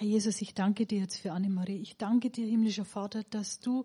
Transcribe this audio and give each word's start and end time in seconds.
Herr 0.00 0.06
Jesus, 0.06 0.40
ich 0.40 0.54
danke 0.54 0.86
dir 0.86 1.00
jetzt 1.00 1.18
für 1.18 1.32
Annemarie. 1.32 1.76
Ich 1.82 1.98
danke 1.98 2.30
dir, 2.30 2.46
himmlischer 2.46 2.86
Vater, 2.86 3.22
dass 3.22 3.60
du 3.60 3.84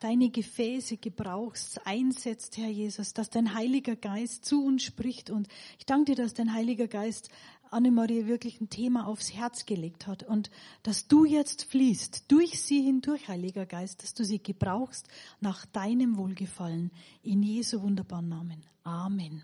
deine 0.00 0.28
Gefäße 0.28 0.98
gebrauchst, 0.98 1.80
einsetzt, 1.86 2.58
Herr 2.58 2.68
Jesus, 2.68 3.14
dass 3.14 3.30
dein 3.30 3.54
Heiliger 3.54 3.96
Geist 3.96 4.44
zu 4.44 4.62
uns 4.62 4.82
spricht. 4.82 5.30
Und 5.30 5.48
ich 5.78 5.86
danke 5.86 6.14
dir, 6.14 6.22
dass 6.22 6.34
dein 6.34 6.52
Heiliger 6.52 6.88
Geist 6.88 7.30
Annemarie 7.70 8.26
wirklich 8.26 8.60
ein 8.60 8.68
Thema 8.68 9.06
aufs 9.06 9.32
Herz 9.32 9.66
gelegt 9.66 10.06
hat 10.06 10.22
und 10.22 10.50
dass 10.82 11.08
du 11.08 11.24
jetzt 11.24 11.64
fließt 11.64 12.30
durch 12.30 12.60
sie 12.60 12.82
hindurch, 12.82 13.28
Heiliger 13.28 13.66
Geist, 13.66 14.02
dass 14.02 14.14
du 14.14 14.24
sie 14.24 14.42
gebrauchst 14.42 15.08
nach 15.40 15.64
deinem 15.66 16.16
Wohlgefallen. 16.16 16.92
In 17.22 17.42
Jesu 17.42 17.80
wunderbaren 17.80 18.28
Namen. 18.28 18.66
Amen. 18.84 19.42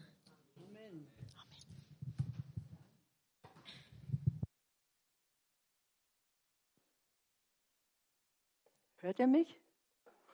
Hört 9.02 9.18
ihr 9.18 9.26
mich? 9.26 9.61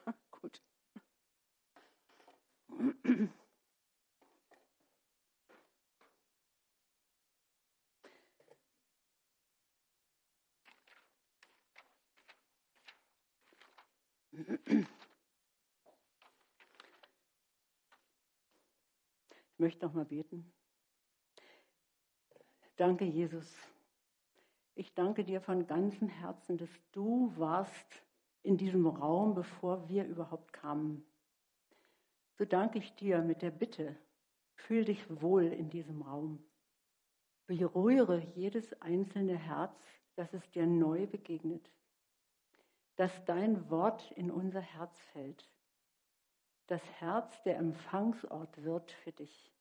Gut. 0.29 0.61
Ich 14.71 14.85
möchte 19.57 19.83
noch 19.83 19.93
mal 19.93 20.05
beten. 20.05 20.53
Danke, 22.77 23.03
Jesus. 23.03 23.51
Ich 24.75 24.93
danke 24.93 25.23
dir 25.23 25.41
von 25.41 25.65
ganzem 25.65 26.07
Herzen, 26.07 26.59
dass 26.59 26.69
du 26.91 27.33
warst 27.35 28.03
in 28.43 28.57
diesem 28.57 28.87
Raum, 28.87 29.35
bevor 29.35 29.87
wir 29.89 30.05
überhaupt 30.05 30.53
kamen. 30.53 31.05
So 32.37 32.45
danke 32.45 32.79
ich 32.79 32.95
dir 32.95 33.21
mit 33.21 33.41
der 33.41 33.51
Bitte, 33.51 33.97
fühl 34.55 34.85
dich 34.85 35.03
wohl 35.21 35.45
in 35.45 35.69
diesem 35.69 36.01
Raum. 36.01 36.43
Berühre 37.47 38.19
jedes 38.35 38.79
einzelne 38.81 39.35
Herz, 39.35 39.75
dass 40.15 40.33
es 40.33 40.49
dir 40.51 40.67
neu 40.67 41.07
begegnet. 41.07 41.71
Dass 42.95 43.11
dein 43.25 43.69
Wort 43.69 44.11
in 44.11 44.29
unser 44.29 44.61
Herz 44.61 44.97
fällt. 45.13 45.49
Das 46.67 46.81
Herz 46.99 47.41
der 47.43 47.57
Empfangsort 47.57 48.63
wird 48.63 48.91
für 49.03 49.11
dich. 49.11 49.51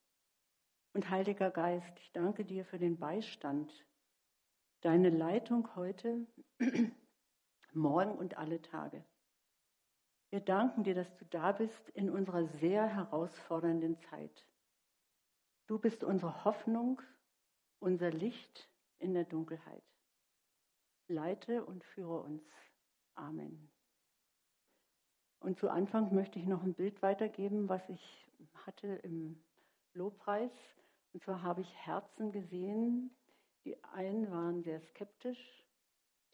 Und 0.92 1.10
Heiliger 1.10 1.50
Geist, 1.50 1.98
ich 2.00 2.12
danke 2.12 2.44
dir 2.44 2.64
für 2.64 2.78
den 2.78 2.98
Beistand, 2.98 3.72
deine 4.82 5.10
Leitung 5.10 5.74
heute 5.74 6.26
morgen 7.74 8.12
und 8.12 8.36
alle 8.38 8.60
Tage. 8.62 9.04
Wir 10.30 10.40
danken 10.40 10.84
dir, 10.84 10.94
dass 10.94 11.14
du 11.16 11.24
da 11.26 11.52
bist 11.52 11.88
in 11.90 12.10
unserer 12.10 12.46
sehr 12.60 12.86
herausfordernden 12.86 13.98
Zeit. 14.10 14.46
Du 15.66 15.78
bist 15.78 16.04
unsere 16.04 16.44
Hoffnung, 16.44 17.00
unser 17.78 18.10
Licht 18.10 18.68
in 18.98 19.14
der 19.14 19.24
Dunkelheit. 19.24 19.82
Leite 21.08 21.64
und 21.64 21.82
führe 21.84 22.20
uns. 22.20 22.42
Amen. 23.14 23.70
Und 25.40 25.58
zu 25.58 25.70
Anfang 25.70 26.14
möchte 26.14 26.38
ich 26.38 26.46
noch 26.46 26.62
ein 26.62 26.74
Bild 26.74 27.00
weitergeben, 27.00 27.68
was 27.68 27.88
ich 27.88 28.30
hatte 28.66 28.88
im 29.02 29.40
Lobpreis. 29.94 30.52
Und 31.12 31.22
zwar 31.22 31.42
habe 31.42 31.62
ich 31.62 31.74
Herzen 31.86 32.32
gesehen. 32.32 33.16
Die 33.64 33.82
einen 33.84 34.30
waren 34.30 34.62
sehr 34.62 34.80
skeptisch 34.80 35.67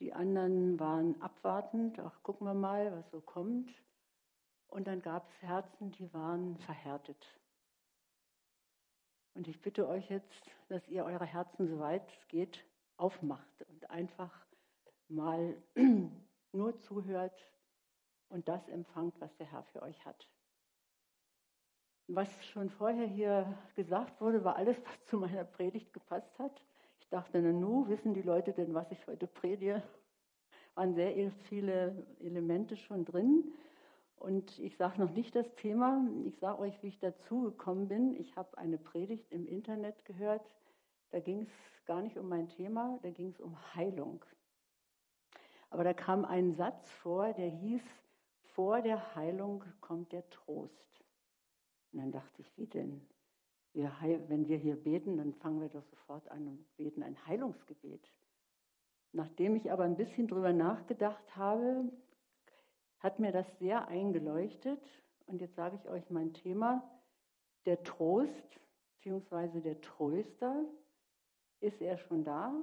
die 0.00 0.12
anderen 0.12 0.78
waren 0.78 1.20
abwartend, 1.20 1.98
ach, 2.00 2.22
gucken 2.22 2.46
wir 2.46 2.54
mal, 2.54 2.92
was 2.92 3.10
so 3.10 3.20
kommt. 3.20 3.70
Und 4.68 4.86
dann 4.86 5.00
gab 5.00 5.28
es 5.28 5.42
Herzen, 5.42 5.92
die 5.92 6.12
waren 6.12 6.56
verhärtet. 6.58 7.24
Und 9.34 9.48
ich 9.48 9.60
bitte 9.60 9.88
euch 9.88 10.08
jetzt, 10.10 10.50
dass 10.68 10.86
ihr 10.88 11.04
eure 11.04 11.24
Herzen, 11.24 11.68
soweit 11.68 12.06
es 12.08 12.28
geht, 12.28 12.64
aufmacht 12.96 13.62
und 13.68 13.90
einfach 13.90 14.32
mal 15.08 15.56
nur 16.52 16.78
zuhört 16.80 17.40
und 18.28 18.48
das 18.48 18.68
empfangt, 18.68 19.20
was 19.20 19.34
der 19.36 19.50
Herr 19.50 19.64
für 19.64 19.82
euch 19.82 20.04
hat. 20.04 20.28
Was 22.06 22.28
schon 22.46 22.68
vorher 22.68 23.06
hier 23.06 23.58
gesagt 23.74 24.20
wurde, 24.20 24.44
war 24.44 24.56
alles, 24.56 24.76
was 24.84 25.04
zu 25.06 25.18
meiner 25.18 25.44
Predigt 25.44 25.92
gepasst 25.92 26.38
hat. 26.38 26.64
Dachte, 27.14 27.40
na 27.40 27.52
nu, 27.52 27.86
wissen 27.86 28.12
die 28.12 28.22
Leute 28.22 28.52
denn, 28.52 28.74
was 28.74 28.90
ich 28.90 29.06
heute 29.06 29.28
predige? 29.28 29.84
Waren 30.74 30.96
sehr 30.96 31.30
viele 31.48 32.04
Elemente 32.18 32.76
schon 32.76 33.04
drin. 33.04 33.54
Und 34.16 34.58
ich 34.58 34.76
sage 34.76 35.00
noch 35.00 35.12
nicht 35.12 35.36
das 35.36 35.54
Thema, 35.54 36.04
ich 36.24 36.36
sage 36.40 36.58
euch, 36.58 36.82
wie 36.82 36.88
ich 36.88 36.98
dazu 36.98 37.42
gekommen 37.42 37.86
bin. 37.86 38.16
Ich 38.16 38.34
habe 38.36 38.58
eine 38.58 38.78
Predigt 38.78 39.30
im 39.30 39.46
Internet 39.46 40.04
gehört, 40.04 40.50
da 41.10 41.20
ging 41.20 41.42
es 41.42 41.84
gar 41.86 42.02
nicht 42.02 42.18
um 42.18 42.28
mein 42.28 42.48
Thema, 42.48 42.98
da 43.02 43.10
ging 43.10 43.28
es 43.28 43.40
um 43.40 43.56
Heilung. 43.76 44.24
Aber 45.70 45.84
da 45.84 45.94
kam 45.94 46.24
ein 46.24 46.52
Satz 46.54 46.90
vor, 46.90 47.32
der 47.32 47.48
hieß, 47.48 47.84
vor 48.54 48.82
der 48.82 49.14
Heilung 49.14 49.62
kommt 49.80 50.10
der 50.10 50.28
Trost. 50.30 51.04
Und 51.92 52.00
dann 52.00 52.10
dachte 52.10 52.42
ich, 52.42 52.58
wie 52.58 52.66
denn? 52.66 53.06
Wir, 53.74 53.92
wenn 54.28 54.48
wir 54.48 54.56
hier 54.56 54.76
beten, 54.76 55.16
dann 55.16 55.34
fangen 55.34 55.60
wir 55.60 55.68
doch 55.68 55.84
sofort 55.84 56.28
an 56.28 56.46
und 56.46 56.76
beten 56.76 57.02
ein 57.02 57.26
Heilungsgebet. 57.26 58.10
Nachdem 59.12 59.56
ich 59.56 59.70
aber 59.70 59.84
ein 59.84 59.96
bisschen 59.96 60.26
drüber 60.26 60.52
nachgedacht 60.52 61.36
habe, 61.36 61.92
hat 63.00 63.18
mir 63.18 63.32
das 63.32 63.46
sehr 63.58 63.86
eingeleuchtet. 63.88 64.82
Und 65.26 65.40
jetzt 65.40 65.56
sage 65.56 65.76
ich 65.76 65.88
euch 65.88 66.08
mein 66.10 66.32
Thema. 66.32 66.82
Der 67.66 67.82
Trost 67.82 68.60
bzw. 69.02 69.60
der 69.60 69.80
Tröster, 69.80 70.64
ist 71.60 71.80
er 71.80 71.98
schon 71.98 72.24
da? 72.24 72.62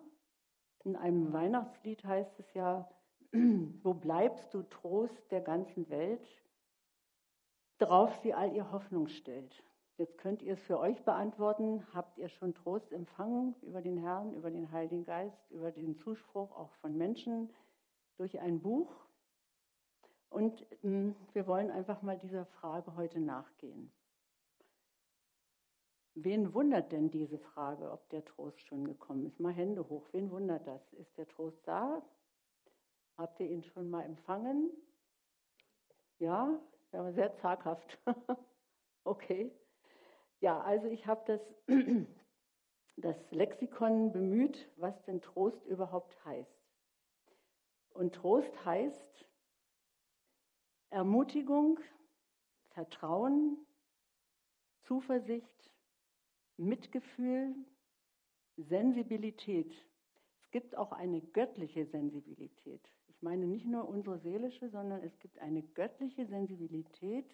In 0.84 0.96
einem 0.96 1.32
Weihnachtslied 1.34 2.04
heißt 2.04 2.40
es 2.40 2.54
ja, 2.54 2.90
wo 3.32 3.94
bleibst 3.94 4.54
du 4.54 4.64
Trost 4.64 5.32
der 5.32 5.42
ganzen 5.42 5.90
Welt, 5.90 6.28
darauf 7.78 8.16
sie 8.18 8.34
all 8.34 8.54
ihr 8.54 8.72
Hoffnung 8.72 9.08
stellt. 9.08 9.64
Jetzt 10.01 10.17
könnt 10.17 10.41
ihr 10.41 10.53
es 10.53 10.63
für 10.63 10.79
euch 10.79 11.00
beantworten. 11.03 11.85
Habt 11.94 12.17
ihr 12.17 12.28
schon 12.28 12.56
Trost 12.56 12.91
empfangen 12.91 13.53
über 13.62 13.84
den 13.84 13.97
Herrn, 13.97 14.34
über 14.34 14.50
den 14.50 14.72
Heiligen 14.72 15.06
Geist, 15.06 15.51
über 15.51 15.72
den 15.72 15.95
Zuspruch 15.95 16.57
auch 16.57 16.73
von 16.81 16.97
Menschen 16.97 17.53
durch 18.17 18.39
ein 18.39 18.63
Buch? 18.63 18.91
Und 20.31 20.66
hm, 20.81 21.16
wir 21.34 21.45
wollen 21.45 21.69
einfach 21.69 22.01
mal 22.01 22.17
dieser 22.17 22.47
Frage 22.47 22.95
heute 22.95 23.19
nachgehen. 23.19 23.91
Wen 26.16 26.51
wundert 26.56 26.91
denn 26.91 27.12
diese 27.12 27.38
Frage, 27.38 27.91
ob 27.91 28.09
der 28.09 28.25
Trost 28.25 28.59
schon 28.62 28.85
gekommen 28.85 29.28
ist? 29.28 29.39
Mal 29.39 29.53
Hände 29.53 29.88
hoch. 29.88 30.09
Wen 30.13 30.31
wundert 30.31 30.66
das? 30.66 30.81
Ist 30.94 31.16
der 31.16 31.28
Trost 31.28 31.62
da? 31.68 32.01
Habt 33.18 33.39
ihr 33.39 33.51
ihn 33.51 33.62
schon 33.62 33.88
mal 33.91 34.01
empfangen? 34.01 34.72
Ja, 36.18 36.59
aber 36.91 37.13
sehr 37.13 37.35
zaghaft. 37.35 38.00
okay. 39.03 39.56
Ja, 40.41 40.59
also 40.62 40.88
ich 40.88 41.06
habe 41.06 41.22
das, 41.28 41.40
das 42.97 43.16
Lexikon 43.31 44.12
bemüht, 44.12 44.69
was 44.75 45.02
denn 45.03 45.22
Trost 45.22 45.63
überhaupt 45.68 46.24
heißt. 46.25 46.68
Und 47.94 48.16
Trost 48.16 48.66
heißt 48.66 49.30
Ermutigung, 50.90 51.80
Vertrauen, 52.72 53.57
Zuversicht, 54.81 55.72
Mitgefühl, 56.57 57.53
Sensibilität. 58.57 59.71
Es 60.42 60.50
gibt 60.50 60.75
auch 60.75 60.92
eine 60.92 61.21
göttliche 61.21 61.86
Sensibilität. 61.86 62.81
Ich 63.10 63.21
meine 63.21 63.45
nicht 63.45 63.68
nur 63.68 63.88
unsere 63.88 64.18
seelische, 64.19 64.69
sondern 64.69 65.04
es 65.04 65.18
gibt 65.19 65.38
eine 65.38 65.62
göttliche 65.62 66.25
Sensibilität, 66.25 67.31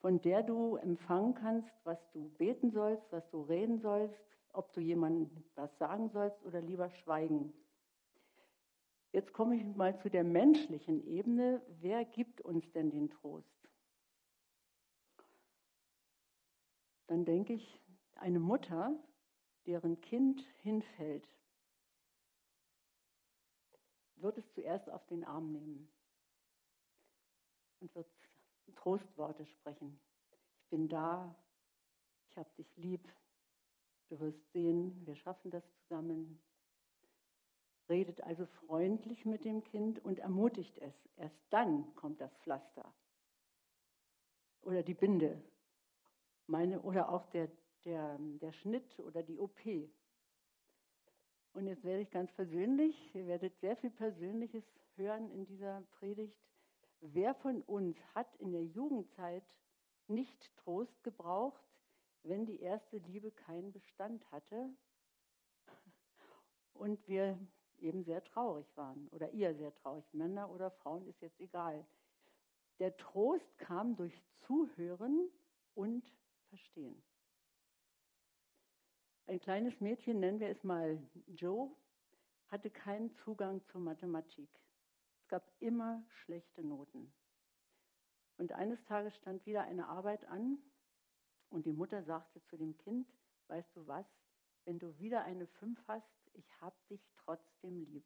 von 0.00 0.20
der 0.20 0.42
du 0.42 0.76
empfangen 0.76 1.34
kannst, 1.34 1.70
was 1.84 1.98
du 2.12 2.30
beten 2.30 2.70
sollst, 2.70 3.04
was 3.12 3.28
du 3.30 3.42
reden 3.42 3.80
sollst, 3.80 4.18
ob 4.52 4.72
du 4.72 4.80
jemandem 4.80 5.30
was 5.54 5.70
sagen 5.78 6.08
sollst 6.10 6.42
oder 6.44 6.60
lieber 6.60 6.90
schweigen. 6.90 7.52
Jetzt 9.12 9.32
komme 9.32 9.56
ich 9.56 9.64
mal 9.76 9.98
zu 10.00 10.08
der 10.08 10.24
menschlichen 10.24 11.04
Ebene. 11.06 11.62
Wer 11.80 12.04
gibt 12.04 12.40
uns 12.40 12.70
denn 12.72 12.90
den 12.90 13.10
Trost? 13.10 13.46
Dann 17.06 17.24
denke 17.24 17.54
ich, 17.54 17.80
eine 18.14 18.38
Mutter, 18.38 18.94
deren 19.66 20.00
Kind 20.00 20.40
hinfällt, 20.62 21.26
wird 24.16 24.38
es 24.38 24.52
zuerst 24.54 24.88
auf 24.88 25.04
den 25.06 25.24
Arm 25.24 25.50
nehmen 25.50 25.88
und 27.80 27.94
wird 27.94 28.06
Trostworte 28.74 29.46
sprechen. 29.46 29.98
Ich 30.62 30.68
bin 30.70 30.88
da, 30.88 31.34
ich 32.28 32.36
habe 32.36 32.50
dich 32.56 32.76
lieb, 32.76 33.08
Du 34.10 34.18
wirst 34.18 34.52
sehen, 34.52 35.06
wir 35.06 35.14
schaffen 35.14 35.52
das 35.52 35.62
zusammen. 35.82 36.40
Redet 37.88 38.20
also 38.22 38.44
freundlich 38.66 39.24
mit 39.24 39.44
dem 39.44 39.62
Kind 39.62 40.04
und 40.04 40.18
ermutigt 40.18 40.76
es. 40.78 40.92
Erst 41.16 41.38
dann 41.50 41.94
kommt 41.94 42.20
das 42.20 42.36
Pflaster 42.38 42.92
oder 44.62 44.82
die 44.82 44.94
Binde. 44.94 45.40
Meine, 46.48 46.80
oder 46.82 47.08
auch 47.08 47.24
der, 47.26 47.48
der, 47.84 48.18
der 48.18 48.52
Schnitt 48.52 48.98
oder 48.98 49.22
die 49.22 49.38
OP. 49.38 49.60
Und 51.52 51.68
jetzt 51.68 51.84
werde 51.84 52.02
ich 52.02 52.10
ganz 52.10 52.32
persönlich, 52.32 53.14
ihr 53.14 53.28
werdet 53.28 53.56
sehr 53.60 53.76
viel 53.76 53.90
Persönliches 53.90 54.64
hören 54.96 55.30
in 55.30 55.46
dieser 55.46 55.82
Predigt. 56.00 56.36
Wer 57.00 57.34
von 57.34 57.62
uns 57.62 57.96
hat 58.14 58.34
in 58.36 58.52
der 58.52 58.64
Jugendzeit 58.64 59.44
nicht 60.06 60.54
Trost 60.56 61.02
gebraucht, 61.02 61.64
wenn 62.22 62.44
die 62.44 62.60
erste 62.60 62.98
Liebe 62.98 63.30
keinen 63.30 63.72
Bestand 63.72 64.30
hatte 64.30 64.68
und 66.74 67.06
wir 67.08 67.38
eben 67.78 68.04
sehr 68.04 68.22
traurig 68.22 68.66
waren 68.76 69.08
oder 69.08 69.30
ihr 69.32 69.54
sehr 69.54 69.74
traurig, 69.76 70.04
Männer 70.12 70.50
oder 70.50 70.70
Frauen 70.70 71.06
ist 71.06 71.20
jetzt 71.22 71.40
egal. 71.40 71.86
Der 72.78 72.96
Trost 72.96 73.58
kam 73.58 73.96
durch 73.96 74.22
Zuhören 74.46 75.30
und 75.74 76.04
Verstehen. 76.48 77.02
Ein 79.26 79.40
kleines 79.40 79.80
Mädchen, 79.80 80.18
nennen 80.18 80.40
wir 80.40 80.48
es 80.48 80.64
mal 80.64 80.98
Joe, 81.28 81.70
hatte 82.48 82.68
keinen 82.68 83.14
Zugang 83.14 83.64
zur 83.66 83.80
Mathematik. 83.80 84.50
Gab 85.30 85.48
immer 85.60 86.02
schlechte 86.24 86.64
Noten. 86.64 87.14
Und 88.36 88.50
eines 88.50 88.82
Tages 88.86 89.14
stand 89.14 89.46
wieder 89.46 89.62
eine 89.62 89.86
Arbeit 89.86 90.24
an 90.24 90.58
und 91.50 91.66
die 91.66 91.72
Mutter 91.72 92.02
sagte 92.02 92.42
zu 92.46 92.56
dem 92.56 92.76
Kind, 92.78 93.08
weißt 93.46 93.76
du 93.76 93.86
was, 93.86 94.06
wenn 94.64 94.80
du 94.80 94.98
wieder 94.98 95.22
eine 95.22 95.46
5 95.46 95.78
hast, 95.86 96.10
ich 96.32 96.60
hab 96.60 96.74
dich 96.88 97.00
trotzdem 97.18 97.78
lieb. 97.84 98.04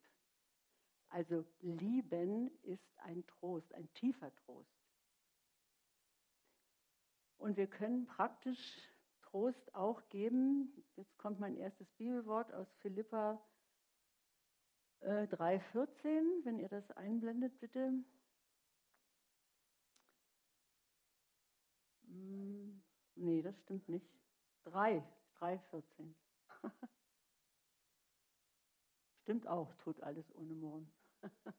Also 1.09 1.47
lieben 1.61 2.51
ist 2.63 2.99
ein 2.99 3.27
Trost, 3.27 3.73
ein 3.73 3.91
tiefer 3.95 4.31
Trost. 4.45 4.85
Und 7.39 7.57
wir 7.57 7.69
können 7.69 8.05
praktisch 8.05 8.83
Trost 9.23 9.75
auch 9.75 10.07
geben. 10.11 10.85
Jetzt 10.97 11.17
kommt 11.17 11.41
mein 11.41 11.57
erstes 11.57 11.91
Bibelwort 11.93 12.53
aus 12.53 12.71
Philippa 12.83 13.43
äh, 15.01 15.27
3,14, 15.27 16.45
wenn 16.45 16.59
ihr 16.59 16.69
das 16.69 16.91
einblendet, 16.93 17.59
bitte. 17.61 17.93
Hm, 22.07 22.83
nee, 23.17 23.43
das 23.43 23.59
stimmt 23.61 23.89
nicht. 23.89 24.07
3, 24.65 25.03
3,14. 25.39 26.15
Stimmt 29.23 29.47
auch, 29.47 29.75
tut 29.77 30.03
alles 30.03 30.27
ohne 30.37 30.55
Murren. 30.55 30.91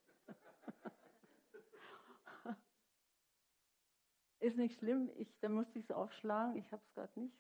Ist 4.40 4.58
nicht 4.58 4.78
schlimm, 4.78 5.10
ich, 5.18 5.28
da 5.40 5.50
musste 5.50 5.80
ich 5.80 5.86
es 5.86 5.92
aufschlagen, 5.92 6.56
ich 6.58 6.72
habe 6.72 6.84
es 6.84 6.94
gerade 6.94 7.20
nicht. 7.20 7.36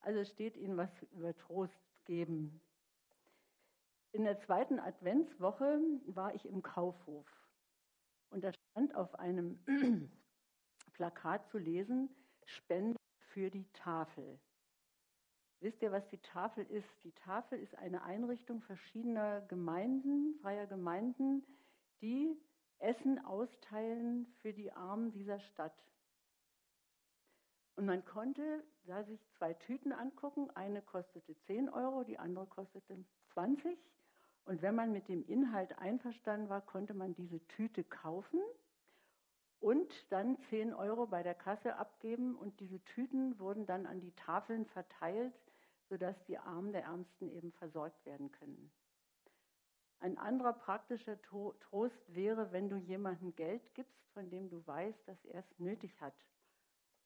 Also 0.00 0.24
steht 0.24 0.56
Ihnen 0.56 0.76
was 0.76 0.90
über 1.10 1.36
Trost 1.36 2.04
geben. 2.04 2.60
In 4.12 4.24
der 4.24 4.40
zweiten 4.40 4.78
Adventswoche 4.80 5.80
war 6.06 6.34
ich 6.34 6.46
im 6.46 6.62
Kaufhof 6.62 7.26
und 8.30 8.42
da 8.42 8.52
stand 8.52 8.94
auf 8.94 9.14
einem 9.16 9.58
Plakat 10.94 11.48
zu 11.50 11.58
lesen, 11.58 12.08
Spende 12.44 12.98
für 13.32 13.50
die 13.50 13.66
Tafel. 13.72 14.38
Wisst 15.60 15.82
ihr, 15.82 15.92
was 15.92 16.06
die 16.08 16.18
Tafel 16.18 16.64
ist? 16.66 16.88
Die 17.02 17.12
Tafel 17.12 17.58
ist 17.58 17.74
eine 17.74 18.02
Einrichtung 18.02 18.62
verschiedener 18.62 19.42
Gemeinden, 19.42 20.38
freier 20.40 20.66
Gemeinden, 20.66 21.44
die 22.00 22.40
Essen 22.78 23.18
austeilen 23.24 24.26
für 24.40 24.52
die 24.52 24.72
Armen 24.72 25.10
dieser 25.10 25.40
Stadt. 25.40 25.84
Und 27.74 27.86
man 27.86 28.04
konnte 28.04 28.64
da 28.84 29.04
sich 29.04 29.20
zwei 29.36 29.54
Tüten 29.54 29.92
angucken. 29.92 30.50
Eine 30.50 30.80
kostete 30.80 31.36
10 31.46 31.68
Euro, 31.68 32.04
die 32.04 32.18
andere 32.18 32.46
kostete 32.46 33.04
20. 33.34 33.78
Und 34.48 34.62
wenn 34.62 34.74
man 34.74 34.92
mit 34.92 35.08
dem 35.08 35.24
Inhalt 35.26 35.78
einverstanden 35.78 36.48
war, 36.48 36.60
konnte 36.60 36.94
man 36.94 37.14
diese 37.14 37.38
Tüte 37.48 37.84
kaufen 37.84 38.40
und 39.60 39.92
dann 40.10 40.38
10 40.50 40.74
Euro 40.74 41.06
bei 41.06 41.22
der 41.22 41.34
Kasse 41.34 41.76
abgeben. 41.76 42.34
Und 42.34 42.58
diese 42.58 42.82
Tüten 42.84 43.38
wurden 43.38 43.66
dann 43.66 43.86
an 43.86 44.00
die 44.00 44.12
Tafeln 44.12 44.66
verteilt 44.66 45.34
sodass 45.88 46.16
die 46.26 46.38
Armen 46.38 46.72
der 46.72 46.84
Ärmsten 46.84 47.30
eben 47.30 47.52
versorgt 47.52 48.04
werden 48.04 48.30
können. 48.30 48.70
Ein 50.00 50.18
anderer 50.18 50.52
praktischer 50.52 51.20
Trost 51.22 52.14
wäre, 52.14 52.52
wenn 52.52 52.68
du 52.68 52.76
jemandem 52.76 53.34
Geld 53.34 53.74
gibst, 53.74 54.06
von 54.12 54.30
dem 54.30 54.48
du 54.48 54.64
weißt, 54.66 55.08
dass 55.08 55.24
er 55.24 55.40
es 55.40 55.58
nötig 55.58 56.00
hat. 56.00 56.14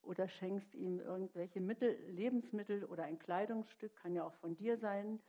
Oder 0.02 0.28
schenkst 0.28 0.74
ihm 0.74 0.98
irgendwelche 1.00 1.60
Mittel, 1.60 1.96
Lebensmittel 2.10 2.84
oder 2.84 3.04
ein 3.04 3.18
Kleidungsstück, 3.18 3.94
kann 3.96 4.14
ja 4.14 4.24
auch 4.24 4.34
von 4.34 4.56
dir 4.56 4.76
sein. 4.78 5.20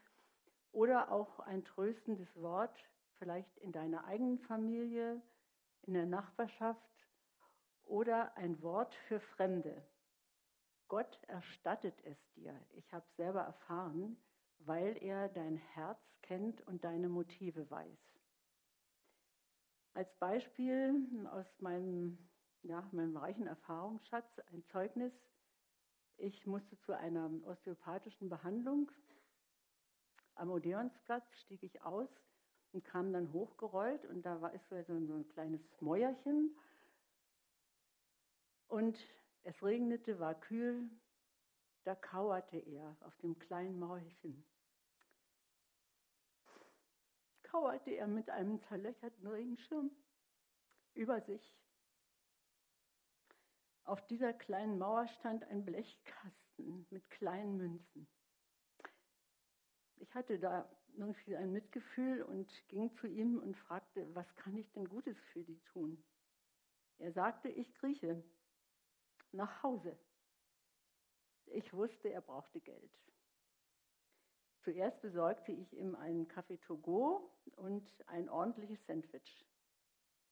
Oder 0.74 1.12
auch 1.12 1.40
ein 1.40 1.64
tröstendes 1.64 2.36
Wort, 2.36 2.76
vielleicht 3.20 3.58
in 3.60 3.72
deiner 3.72 4.06
eigenen 4.06 4.40
Familie, 4.40 5.22
in 5.84 5.94
der 5.94 6.08
Nachbarschaft. 6.08 6.82
Oder 7.86 8.36
ein 8.38 8.62
Wort 8.62 8.96
für 9.08 9.20
Fremde. 9.20 9.86
Gott 10.88 11.20
erstattet 11.28 11.96
es 12.06 12.18
dir. 12.34 12.60
Ich 12.72 12.92
habe 12.92 13.06
selber 13.18 13.42
erfahren, 13.42 14.18
weil 14.60 14.98
er 15.04 15.30
dein 15.30 15.58
Herz 15.58 16.00
kennt 16.24 16.62
und 16.68 16.84
deine 16.84 17.08
Motive 17.08 17.70
weiß. 17.70 18.00
Als 19.94 20.12
Beispiel 20.16 21.28
aus 21.32 21.46
meinem, 21.60 22.18
ja, 22.64 22.88
meinem 22.92 23.16
reichen 23.16 23.46
Erfahrungsschatz 23.46 24.40
ein 24.52 24.64
Zeugnis. 24.72 25.14
Ich 26.18 26.48
musste 26.48 26.80
zu 26.80 26.94
einer 26.94 27.30
osteopathischen 27.46 28.30
Behandlung. 28.30 28.92
Am 30.36 30.50
Odeonsplatz 30.50 31.26
stieg 31.42 31.64
ich 31.64 31.82
aus 31.84 32.10
und 32.72 32.84
kam 32.84 33.14
dann 33.14 33.32
hochgerollt 33.32 34.06
und 34.06 34.24
da 34.24 34.42
war 34.42 34.54
es 34.54 34.62
so 34.70 34.76
ein 34.76 35.28
kleines 35.30 35.62
Mäuerchen. 35.80 36.56
Und 38.68 38.98
es 39.44 39.62
regnete, 39.62 40.20
war 40.20 40.34
kühl, 40.34 40.90
da 41.84 41.96
kauerte 41.96 42.58
er 42.58 42.96
auf 43.02 43.16
dem 43.18 43.38
kleinen 43.38 43.78
Mäulchen. 43.78 44.44
Kauerte 47.44 47.92
er 47.92 48.08
mit 48.08 48.30
einem 48.30 48.62
zerlöcherten 48.64 49.28
Regenschirm 49.28 49.92
über 50.96 51.22
sich. 51.22 51.56
Auf 53.84 54.06
dieser 54.08 54.34
kleinen 54.34 54.78
Mauer 54.80 55.08
stand 55.08 55.44
ein 55.44 55.66
Blechkasten 55.66 56.88
mit 56.90 57.10
kleinen 57.12 57.58
Münzen. 57.58 58.08
Ich 60.04 60.14
hatte 60.16 60.38
da 60.38 60.70
irgendwie 60.98 61.38
ein 61.38 61.54
Mitgefühl 61.54 62.24
und 62.24 62.52
ging 62.68 62.94
zu 62.98 63.08
ihm 63.08 63.40
und 63.40 63.56
fragte, 63.56 64.06
was 64.14 64.28
kann 64.36 64.58
ich 64.58 64.70
denn 64.74 64.90
Gutes 64.90 65.18
für 65.32 65.42
die 65.46 65.62
tun? 65.72 66.04
Er 66.98 67.14
sagte, 67.14 67.48
ich 67.48 67.74
krieche 67.76 68.22
nach 69.32 69.64
Hause. 69.64 69.98
Ich 71.46 71.74
wusste, 71.74 72.10
er 72.10 72.20
brauchte 72.20 72.60
Geld. 72.60 72.92
Zuerst 74.66 75.02
besorgte 75.02 75.54
ich 75.54 75.72
ihm 75.72 75.96
einen 75.96 76.28
Kaffee 76.28 76.58
to 76.58 76.78
go 76.78 77.32
und 77.56 77.90
ein 78.08 78.28
ordentliches 78.28 78.86
Sandwich. 78.86 79.46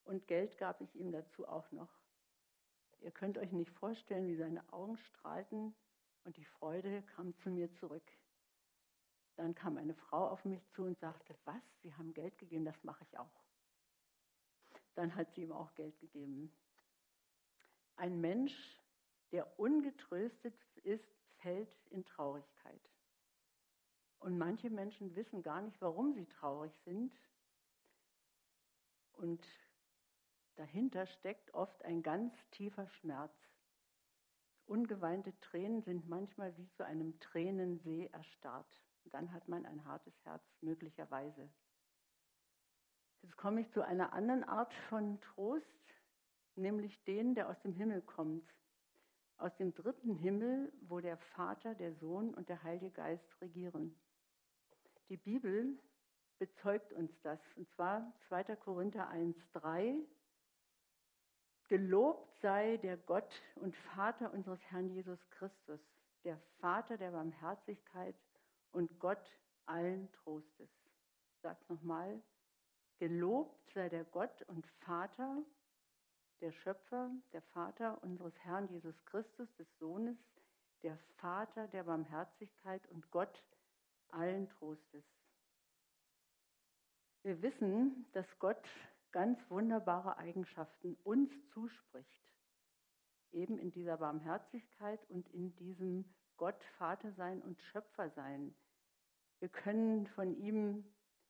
Und 0.04 0.28
Geld 0.28 0.58
gab 0.58 0.82
ich 0.82 0.94
ihm 0.96 1.14
dazu 1.14 1.48
auch 1.48 1.72
noch. 1.72 1.98
Ihr 3.00 3.12
könnt 3.12 3.38
euch 3.38 3.54
nicht 3.54 3.72
vorstellen, 3.72 4.28
wie 4.28 4.36
seine 4.36 4.74
Augen 4.74 4.98
strahlten 4.98 5.74
und 6.26 6.36
die 6.36 6.46
Freude 6.46 7.04
kam 7.16 7.34
zu 7.38 7.50
mir 7.50 7.72
zurück. 7.76 8.04
Dann 9.42 9.56
kam 9.56 9.78
eine 9.78 9.96
Frau 9.96 10.28
auf 10.30 10.46
mich 10.46 10.64
zu 10.70 10.84
und 10.84 11.00
sagte, 11.00 11.36
was, 11.46 11.64
Sie 11.82 11.92
haben 11.96 12.14
Geld 12.14 12.38
gegeben, 12.38 12.64
das 12.64 12.84
mache 12.84 13.04
ich 13.06 13.18
auch. 13.18 13.44
Dann 14.94 15.16
hat 15.16 15.34
sie 15.34 15.42
ihm 15.42 15.52
auch 15.52 15.74
Geld 15.74 16.00
gegeben. 16.00 16.56
Ein 17.96 18.22
Mensch, 18.22 18.54
der 19.32 19.60
ungetröstet 19.60 20.54
ist, 20.84 21.10
fällt 21.40 21.76
in 21.90 22.06
Traurigkeit. 22.06 22.88
Und 24.20 24.38
manche 24.38 24.70
Menschen 24.70 25.16
wissen 25.16 25.42
gar 25.42 25.64
nicht, 25.64 25.82
warum 25.82 26.14
sie 26.14 26.28
traurig 26.28 26.74
sind. 26.86 27.12
Und 29.14 29.44
dahinter 30.54 31.08
steckt 31.08 31.52
oft 31.56 31.84
ein 31.84 32.04
ganz 32.04 32.32
tiefer 32.52 32.88
Schmerz. 32.88 33.34
Ungeweinte 34.68 35.34
Tränen 35.40 35.82
sind 35.82 36.08
manchmal 36.08 36.56
wie 36.58 36.70
zu 36.74 36.86
einem 36.86 37.20
Tränensee 37.20 38.06
erstarrt. 38.14 38.80
Und 39.04 39.14
dann 39.14 39.32
hat 39.32 39.48
man 39.48 39.66
ein 39.66 39.86
hartes 39.86 40.14
Herz, 40.24 40.44
möglicherweise. 40.62 41.50
Jetzt 43.22 43.38
komme 43.38 43.62
ich 43.62 43.72
zu 43.72 43.86
einer 43.86 44.14
anderen 44.14 44.44
Art 44.44 44.74
von 44.90 45.20
Trost, 45.22 45.66
nämlich 46.56 47.04
den, 47.04 47.36
der 47.36 47.50
aus 47.50 47.60
dem 47.62 47.74
Himmel 47.74 48.02
kommt. 48.02 48.50
aus 49.42 49.56
dem 49.58 49.74
dritten 49.74 50.14
Himmel, 50.16 50.72
wo 50.82 51.00
der 51.00 51.18
Vater, 51.18 51.74
der 51.76 51.94
Sohn 51.96 52.34
und 52.34 52.48
der 52.48 52.62
Heilige 52.64 52.92
Geist 52.92 53.42
regieren. 53.42 53.96
Die 55.10 55.18
Bibel 55.18 55.80
bezeugt 56.38 56.94
uns 56.94 57.12
das, 57.24 57.40
und 57.56 57.68
zwar 57.72 58.14
2. 58.28 58.56
Korinther 58.56 59.10
1.3. 59.12 60.06
Gelobt 61.68 62.32
sei 62.42 62.78
der 62.78 62.98
Gott 62.98 63.32
und 63.56 63.76
Vater 63.96 64.32
unseres 64.32 64.60
Herrn 64.70 64.90
Jesus 64.90 65.20
Christus, 65.32 65.80
der 66.24 66.38
Vater 66.60 66.98
der 66.98 67.12
Barmherzigkeit 67.12 68.16
und 68.72 69.00
Gott 69.00 69.40
allen 69.66 70.12
Trostes. 70.12 70.70
Ich 71.34 71.42
sage 71.42 71.60
nochmal, 71.70 72.22
gelobt 73.00 73.72
sei 73.74 73.90
der 73.90 74.04
Gott 74.06 74.42
und 74.44 74.66
Vater, 74.86 75.44
der 76.42 76.52
Schöpfer, 76.52 77.12
der 77.34 77.42
Vater 77.42 78.02
unseres 78.04 78.38
Herrn 78.40 78.68
Jesus 78.70 78.96
Christus, 79.06 79.54
des 79.56 79.68
Sohnes, 79.78 80.18
der 80.84 80.98
Vater 81.18 81.68
der 81.68 81.84
Barmherzigkeit 81.84 82.88
und 82.88 83.10
Gott 83.12 83.44
allen 84.10 84.50
Trostes. 84.50 85.06
Wir 87.24 87.42
wissen, 87.42 88.08
dass 88.14 88.26
Gott 88.40 88.68
ganz 89.12 89.40
wunderbare 89.50 90.18
Eigenschaften 90.18 90.96
uns 91.04 91.32
zuspricht, 91.50 92.20
eben 93.32 93.60
in 93.60 93.72
dieser 93.72 93.98
Barmherzigkeit 93.98 95.08
und 95.10 95.28
in 95.30 95.56
diesem 95.56 96.06
Gott 96.42 96.64
Vater 96.80 97.12
sein 97.12 97.40
und 97.44 97.62
Schöpfer 97.62 98.10
sein. 98.10 98.56
Wir 99.38 99.50
können 99.50 100.08
von 100.08 100.36
ihm 100.36 100.84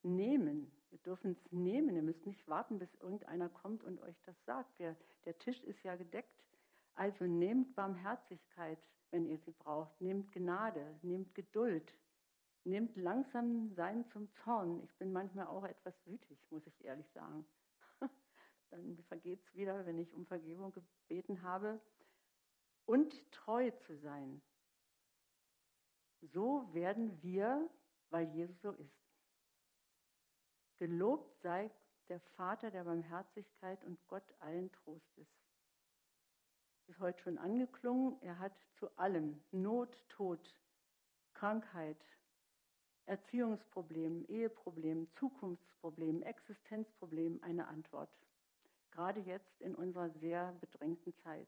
nehmen. 0.04 0.72
Wir 0.90 1.00
dürfen 1.00 1.32
es 1.34 1.52
nehmen. 1.52 1.98
Ihr 1.98 2.02
müsst 2.02 2.26
nicht 2.26 2.48
warten, 2.48 2.80
bis 2.80 2.96
irgendeiner 2.96 3.50
kommt 3.50 3.84
und 3.84 4.00
euch 4.00 4.16
das 4.22 4.42
sagt. 4.46 4.80
Der, 4.80 4.96
der 5.26 5.38
Tisch 5.38 5.62
ist 5.64 5.84
ja 5.84 5.98
gedeckt. 5.98 6.42
Also 6.96 7.26
nehmt 7.26 7.76
Barmherzigkeit, 7.76 8.80
wenn 9.10 9.26
ihr 9.26 9.38
sie 9.40 9.52
braucht. 9.52 10.00
Nehmt 10.00 10.32
Gnade, 10.32 10.98
nehmt 11.02 11.36
Geduld, 11.36 11.94
nehmt 12.64 12.96
langsam 12.96 13.70
Sein 13.76 14.06
zum 14.12 14.32
Zorn. 14.46 14.82
Ich 14.82 14.96
bin 14.96 15.12
manchmal 15.12 15.48
auch 15.48 15.66
etwas 15.66 15.94
wütig, 16.06 16.40
muss 16.52 16.66
ich 16.66 16.86
ehrlich 16.86 17.12
sagen. 17.12 17.46
Dann 18.70 18.98
vergeht 19.10 19.44
es 19.44 19.56
wieder, 19.56 19.86
wenn 19.86 20.00
ich 20.00 20.14
um 20.14 20.26
Vergebung 20.26 20.72
gebeten 20.72 21.42
habe. 21.42 21.82
Und 22.86 23.30
treu 23.34 23.72
zu 23.72 23.98
sein. 23.98 24.42
So 26.22 26.68
werden 26.74 27.22
wir, 27.22 27.70
weil 28.10 28.28
Jesus 28.30 28.60
so 28.62 28.72
ist. 28.72 29.02
Gelobt 30.78 31.36
sei 31.42 31.72
der 32.10 32.20
Vater 32.36 32.72
der 32.72 32.84
Barmherzigkeit 32.84 33.84
und 33.84 33.98
Gott 34.08 34.24
allen 34.40 34.72
Trostes. 34.72 35.28
Ist 36.88 37.00
heute 37.00 37.20
schon 37.22 37.38
angeklungen, 37.38 38.22
er 38.22 38.38
hat 38.40 38.54
zu 38.78 38.90
allem, 38.98 39.42
Not, 39.52 39.96
Tod, 40.10 40.54
Krankheit, 41.34 42.04
Erziehungsproblemen, 43.06 44.28
Eheproblemen, 44.28 45.10
Zukunftsproblemen, 45.16 46.22
Existenzproblemen 46.24 47.42
eine 47.44 47.68
Antwort. 47.68 48.10
Gerade 48.92 49.22
jetzt 49.22 49.62
in 49.62 49.74
unserer 49.74 50.10
sehr 50.20 50.52
bedrängten 50.60 51.16
Zeit. 51.24 51.48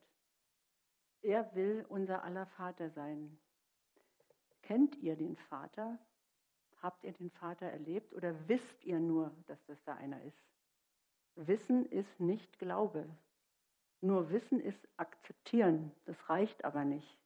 Er 1.22 1.53
will 1.56 1.86
unser 1.89 2.24
aller 2.24 2.46
Vater 2.48 2.89
sein. 2.92 3.38
Kennt 4.63 4.96
ihr 4.98 5.15
den 5.15 5.36
Vater? 5.36 5.98
Habt 6.82 7.03
ihr 7.03 7.13
den 7.13 7.29
Vater 7.29 7.65
erlebt 7.67 8.13
oder 8.13 8.36
wisst 8.48 8.84
ihr 8.84 9.00
nur, 9.00 9.32
dass 9.48 9.63
das 9.65 9.82
da 9.84 9.93
einer 9.96 10.22
ist? 10.24 10.43
Wissen 11.36 11.86
ist 11.86 12.20
nicht 12.20 12.60
Glaube. 12.60 13.05
Nur 14.01 14.29
Wissen 14.32 14.60
ist 14.60 14.88
akzeptieren. 14.98 15.91
Das 16.05 16.29
reicht 16.29 16.65
aber 16.65 16.84
nicht. 16.84 17.17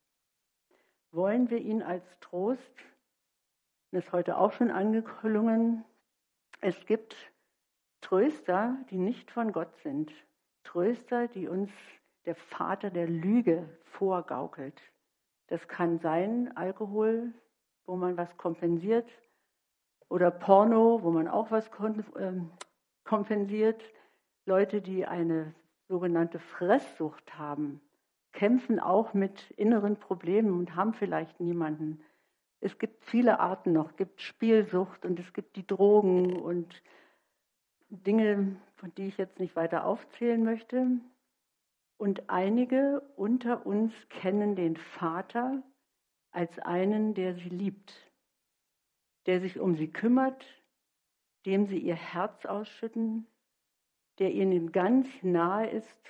Wollen 1.12 1.50
wir 1.50 1.60
ihn 1.60 1.82
als 1.82 2.04
Trost, 2.20 2.76
das 3.92 4.06
ist 4.06 4.12
heute 4.12 4.38
auch 4.38 4.52
schon 4.52 4.70
angeklungen, 4.70 5.84
es 6.62 6.86
gibt 6.86 7.16
Tröster, 8.02 8.78
die 8.90 8.98
nicht 8.98 9.32
von 9.32 9.52
Gott 9.52 9.76
sind. 9.78 10.12
Tröster, 10.64 11.28
die 11.28 11.48
uns 11.48 11.72
der 12.26 12.36
Vater 12.36 12.90
der 12.90 13.08
Lüge 13.08 13.70
vorgaukelt. 13.84 14.82
Das 15.48 15.68
kann 15.68 16.00
sein 16.00 16.56
Alkohol, 16.56 17.34
wo 17.86 17.96
man 17.96 18.18
was 18.18 18.36
kompensiert, 18.38 19.10
oder 20.10 20.32
Porno, 20.32 21.02
wo 21.04 21.12
man 21.12 21.28
auch 21.28 21.52
was 21.52 21.70
ähm, 22.18 22.52
kompensiert. 23.04 23.84
Leute, 24.46 24.82
die 24.82 25.06
eine 25.06 25.54
sogenannte 25.90 26.40
Fresssucht 26.40 27.38
haben, 27.38 27.82
kämpfen 28.32 28.80
auch 28.80 29.14
mit 29.14 29.52
inneren 29.52 29.98
Problemen 29.98 30.58
und 30.58 30.76
haben 30.76 30.94
vielleicht 30.94 31.40
niemanden. 31.40 32.02
Es 32.60 32.78
gibt 32.78 33.04
viele 33.06 33.40
Arten 33.40 33.74
noch. 33.74 33.92
Es 33.92 33.98
gibt 33.98 34.22
Spielsucht 34.22 35.06
und 35.06 35.20
es 35.20 35.34
gibt 35.34 35.56
die 35.56 35.68
Drogen 35.68 36.40
und 36.40 36.82
Dinge, 37.90 38.56
von 38.76 38.94
die 38.96 39.08
ich 39.08 39.18
jetzt 39.18 39.40
nicht 39.40 39.56
weiter 39.56 39.86
aufzählen 39.86 40.44
möchte. 40.44 40.88
Und 41.98 42.30
einige 42.30 43.02
unter 43.16 43.66
uns 43.66 43.94
kennen 44.10 44.56
den 44.56 44.78
Vater 44.78 45.64
als 46.32 46.58
einen, 46.60 47.14
der 47.14 47.34
sie 47.36 47.50
liebt 47.50 48.08
der 49.28 49.42
sich 49.42 49.60
um 49.60 49.76
sie 49.76 49.92
kümmert, 49.92 50.44
dem 51.46 51.68
sie 51.68 51.78
ihr 51.78 51.96
Herz 51.96 52.46
ausschütten, 52.46 53.28
der 54.20 54.32
ihnen 54.32 54.72
ganz 54.72 55.08
nahe 55.22 55.70
ist 55.70 56.02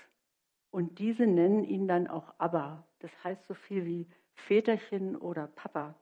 und 0.72 1.00
diese 1.00 1.26
nennen 1.26 1.64
ihn 1.64 1.88
dann 1.88 2.08
auch 2.08 2.34
Abba. 2.38 2.88
Das 3.00 3.12
heißt 3.24 3.46
so 3.48 3.56
viel 3.56 3.86
wie 3.86 4.08
Väterchen 4.34 5.16
oder 5.16 5.48
Papa. 5.48 5.96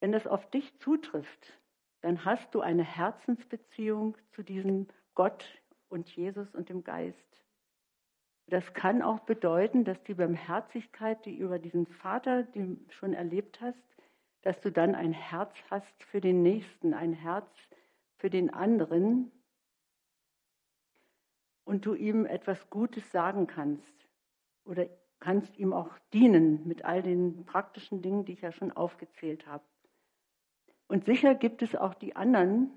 Wenn 0.00 0.12
das 0.12 0.26
auf 0.26 0.48
dich 0.50 0.78
zutrifft, 0.78 1.58
dann 2.02 2.24
hast 2.24 2.54
du 2.54 2.60
eine 2.60 2.84
Herzensbeziehung 2.84 4.16
zu 4.32 4.42
diesem 4.42 4.86
Gott 5.14 5.44
und 5.88 6.08
Jesus 6.10 6.54
und 6.54 6.68
dem 6.68 6.84
Geist. 6.84 7.44
Das 8.50 8.74
kann 8.74 9.00
auch 9.00 9.20
bedeuten, 9.20 9.84
dass 9.84 10.02
die 10.02 10.14
Barmherzigkeit, 10.14 11.24
die 11.24 11.36
über 11.36 11.60
diesen 11.60 11.86
Vater, 11.86 12.42
den 12.42 12.84
schon 12.90 13.14
erlebt 13.14 13.60
hast, 13.60 13.78
dass 14.42 14.60
du 14.60 14.72
dann 14.72 14.96
ein 14.96 15.12
Herz 15.12 15.54
hast 15.70 16.02
für 16.02 16.20
den 16.20 16.42
Nächsten, 16.42 16.92
ein 16.92 17.12
Herz 17.12 17.48
für 18.16 18.28
den 18.28 18.50
anderen 18.50 19.30
und 21.64 21.86
du 21.86 21.94
ihm 21.94 22.26
etwas 22.26 22.70
Gutes 22.70 23.12
sagen 23.12 23.46
kannst 23.46 24.08
oder 24.64 24.88
kannst 25.20 25.56
ihm 25.56 25.72
auch 25.72 25.96
dienen 26.12 26.66
mit 26.66 26.84
all 26.84 27.02
den 27.02 27.44
praktischen 27.44 28.02
Dingen, 28.02 28.24
die 28.24 28.32
ich 28.32 28.40
ja 28.40 28.50
schon 28.50 28.72
aufgezählt 28.72 29.46
habe. 29.46 29.64
Und 30.88 31.04
sicher 31.04 31.36
gibt 31.36 31.62
es 31.62 31.76
auch 31.76 31.94
die 31.94 32.16
anderen, 32.16 32.72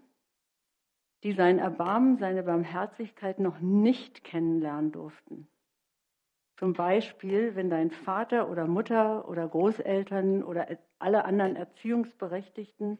die 1.24 1.32
sein 1.32 1.58
Erbarmen, 1.58 2.18
seine 2.18 2.44
Barmherzigkeit 2.44 3.40
noch 3.40 3.60
nicht 3.60 4.24
kennenlernen 4.24 4.92
durften. 4.92 5.48
Zum 6.58 6.74
Beispiel, 6.74 7.56
wenn 7.56 7.70
dein 7.70 7.92
Vater 7.92 8.50
oder 8.50 8.68
Mutter 8.68 9.28
oder 9.28 9.48
Großeltern 9.48 10.44
oder 10.44 10.68
alle 11.00 11.26
anderen 11.26 11.56
Erziehungsberechtigten 11.56 13.00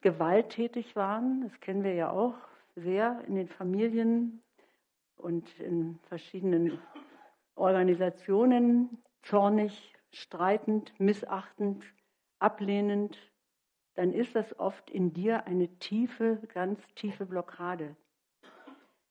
gewalttätig 0.00 0.96
waren. 0.96 1.42
Das 1.42 1.60
kennen 1.60 1.84
wir 1.84 1.94
ja 1.94 2.10
auch 2.10 2.34
sehr 2.76 3.22
in 3.26 3.34
den 3.34 3.48
Familien 3.48 4.42
und 5.16 5.58
in 5.58 5.98
verschiedenen 6.08 6.78
Organisationen, 7.54 9.02
zornig, 9.22 9.94
streitend, 10.12 10.98
missachtend, 10.98 11.84
ablehnend, 12.38 13.18
dann 13.94 14.12
ist 14.12 14.34
das 14.34 14.58
oft 14.58 14.88
in 14.90 15.12
dir 15.12 15.46
eine 15.46 15.68
tiefe, 15.78 16.40
ganz 16.54 16.80
tiefe 16.94 17.26
Blockade 17.26 17.96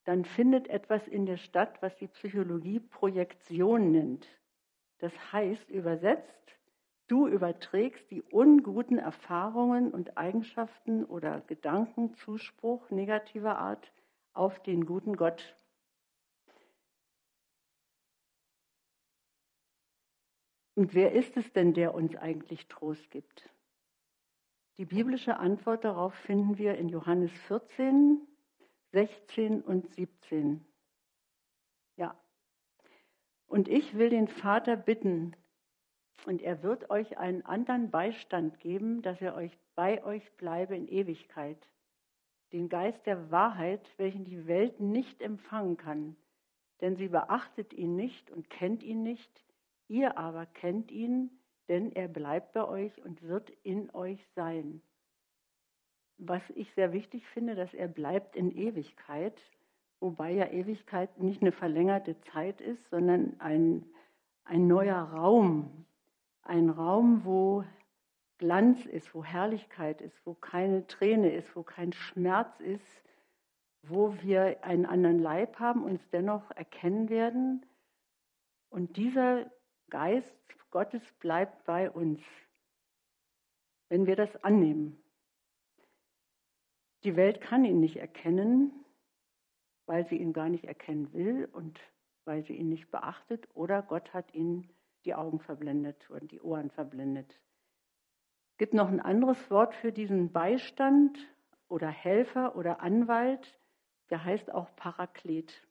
dann 0.09 0.25
findet 0.25 0.67
etwas 0.69 1.07
in 1.07 1.27
der 1.27 1.37
statt, 1.37 1.83
was 1.83 1.95
die 1.97 2.07
Psychologie 2.07 2.79
Projektion 2.79 3.91
nennt. 3.91 4.27
Das 4.97 5.13
heißt, 5.31 5.69
übersetzt, 5.69 6.57
du 7.05 7.27
überträgst 7.27 8.09
die 8.09 8.23
unguten 8.23 8.97
Erfahrungen 8.97 9.91
und 9.91 10.17
Eigenschaften 10.17 11.05
oder 11.05 11.41
Gedanken, 11.41 12.15
Zuspruch 12.15 12.89
negativer 12.89 13.59
Art 13.59 13.93
auf 14.33 14.59
den 14.63 14.87
guten 14.87 15.15
Gott. 15.15 15.55
Und 20.73 20.95
wer 20.95 21.11
ist 21.11 21.37
es 21.37 21.53
denn, 21.53 21.75
der 21.75 21.93
uns 21.93 22.15
eigentlich 22.15 22.67
Trost 22.67 23.11
gibt? 23.11 23.47
Die 24.79 24.85
biblische 24.85 25.37
Antwort 25.37 25.83
darauf 25.83 26.15
finden 26.15 26.57
wir 26.57 26.79
in 26.79 26.89
Johannes 26.89 27.31
14, 27.47 28.25
16 28.91 29.61
und 29.61 29.93
17. 29.95 30.65
Ja. 31.95 32.19
Und 33.47 33.67
ich 33.67 33.97
will 33.97 34.09
den 34.09 34.27
Vater 34.27 34.75
bitten, 34.75 35.35
und 36.25 36.41
er 36.41 36.63
wird 36.63 36.89
euch 36.89 37.17
einen 37.17 37.43
anderen 37.45 37.91
Beistand 37.91 38.59
geben, 38.59 39.01
dass 39.01 39.21
er 39.21 39.35
euch 39.35 39.57
bei 39.75 40.03
euch 40.03 40.29
bleibe 40.37 40.75
in 40.75 40.87
Ewigkeit. 40.87 41.57
Den 42.51 42.67
Geist 42.67 43.05
der 43.05 43.31
Wahrheit, 43.31 43.87
welchen 43.97 44.25
die 44.25 44.47
Welt 44.47 44.79
nicht 44.79 45.21
empfangen 45.21 45.77
kann, 45.77 46.15
denn 46.81 46.97
sie 46.97 47.07
beachtet 47.07 47.73
ihn 47.73 47.95
nicht 47.95 48.31
und 48.31 48.49
kennt 48.49 48.83
ihn 48.83 49.03
nicht. 49.03 49.45
Ihr 49.87 50.17
aber 50.17 50.45
kennt 50.45 50.91
ihn, 50.91 51.31
denn 51.67 51.91
er 51.91 52.07
bleibt 52.07 52.53
bei 52.53 52.67
euch 52.67 53.03
und 53.03 53.21
wird 53.21 53.49
in 53.63 53.89
euch 53.91 54.19
sein. 54.35 54.81
Was 56.19 56.41
ich 56.55 56.71
sehr 56.73 56.93
wichtig 56.93 57.25
finde, 57.27 57.55
dass 57.55 57.73
er 57.73 57.87
bleibt 57.87 58.35
in 58.35 58.55
Ewigkeit, 58.55 59.41
wobei 59.99 60.31
ja 60.31 60.47
Ewigkeit 60.51 61.17
nicht 61.19 61.41
eine 61.41 61.51
verlängerte 61.51 62.19
Zeit 62.21 62.61
ist, 62.61 62.89
sondern 62.89 63.39
ein, 63.39 63.85
ein 64.43 64.67
neuer 64.67 65.01
Raum. 65.01 65.85
Ein 66.43 66.69
Raum, 66.69 67.25
wo 67.25 67.63
Glanz 68.37 68.85
ist, 68.85 69.13
wo 69.15 69.23
Herrlichkeit 69.23 70.01
ist, 70.01 70.15
wo 70.25 70.33
keine 70.33 70.85
Träne 70.87 71.31
ist, 71.31 71.55
wo 71.55 71.63
kein 71.63 71.93
Schmerz 71.93 72.59
ist, 72.59 73.03
wo 73.83 74.13
wir 74.21 74.63
einen 74.63 74.85
anderen 74.85 75.19
Leib 75.19 75.59
haben, 75.59 75.83
uns 75.83 76.01
dennoch 76.11 76.51
erkennen 76.51 77.09
werden. 77.09 77.65
Und 78.69 78.97
dieser 78.97 79.49
Geist 79.89 80.35
Gottes 80.71 81.01
bleibt 81.19 81.65
bei 81.65 81.89
uns, 81.89 82.21
wenn 83.89 84.05
wir 84.05 84.15
das 84.15 84.43
annehmen. 84.43 85.01
Die 87.03 87.15
Welt 87.15 87.41
kann 87.41 87.65
ihn 87.65 87.79
nicht 87.79 87.97
erkennen, 87.97 88.71
weil 89.85 90.05
sie 90.07 90.17
ihn 90.17 90.33
gar 90.33 90.49
nicht 90.49 90.65
erkennen 90.65 91.13
will 91.13 91.47
und 91.51 91.79
weil 92.25 92.43
sie 92.43 92.53
ihn 92.53 92.69
nicht 92.69 92.91
beachtet 92.91 93.47
oder 93.53 93.81
Gott 93.81 94.13
hat 94.13 94.33
ihn 94.33 94.69
die 95.05 95.15
Augen 95.15 95.39
verblendet 95.39 96.09
und 96.09 96.31
die 96.31 96.41
Ohren 96.41 96.69
verblendet. 96.69 97.39
Es 98.51 98.57
gibt 98.57 98.73
noch 98.73 98.89
ein 98.89 98.99
anderes 98.99 99.49
Wort 99.49 99.73
für 99.73 99.91
diesen 99.91 100.31
Beistand 100.31 101.17
oder 101.69 101.87
Helfer 101.87 102.55
oder 102.55 102.81
Anwalt, 102.81 103.57
der 104.09 104.25
heißt 104.25 104.51
auch 104.53 104.75
Paraklet. 104.75 105.65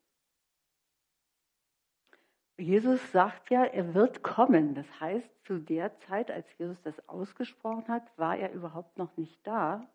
Jesus 2.57 3.13
sagt 3.13 3.51
ja, 3.51 3.65
er 3.65 3.95
wird 3.95 4.23
kommen. 4.23 4.75
Das 4.75 5.01
heißt, 5.01 5.31
zu 5.45 5.59
der 5.59 5.97
Zeit, 6.01 6.31
als 6.31 6.47
Jesus 6.59 6.81
das 6.83 7.09
ausgesprochen 7.09 7.87
hat, 7.87 8.03
war 8.19 8.37
er 8.37 8.53
überhaupt 8.53 8.99
noch 8.99 9.17
nicht 9.17 9.39
da. 9.47 9.89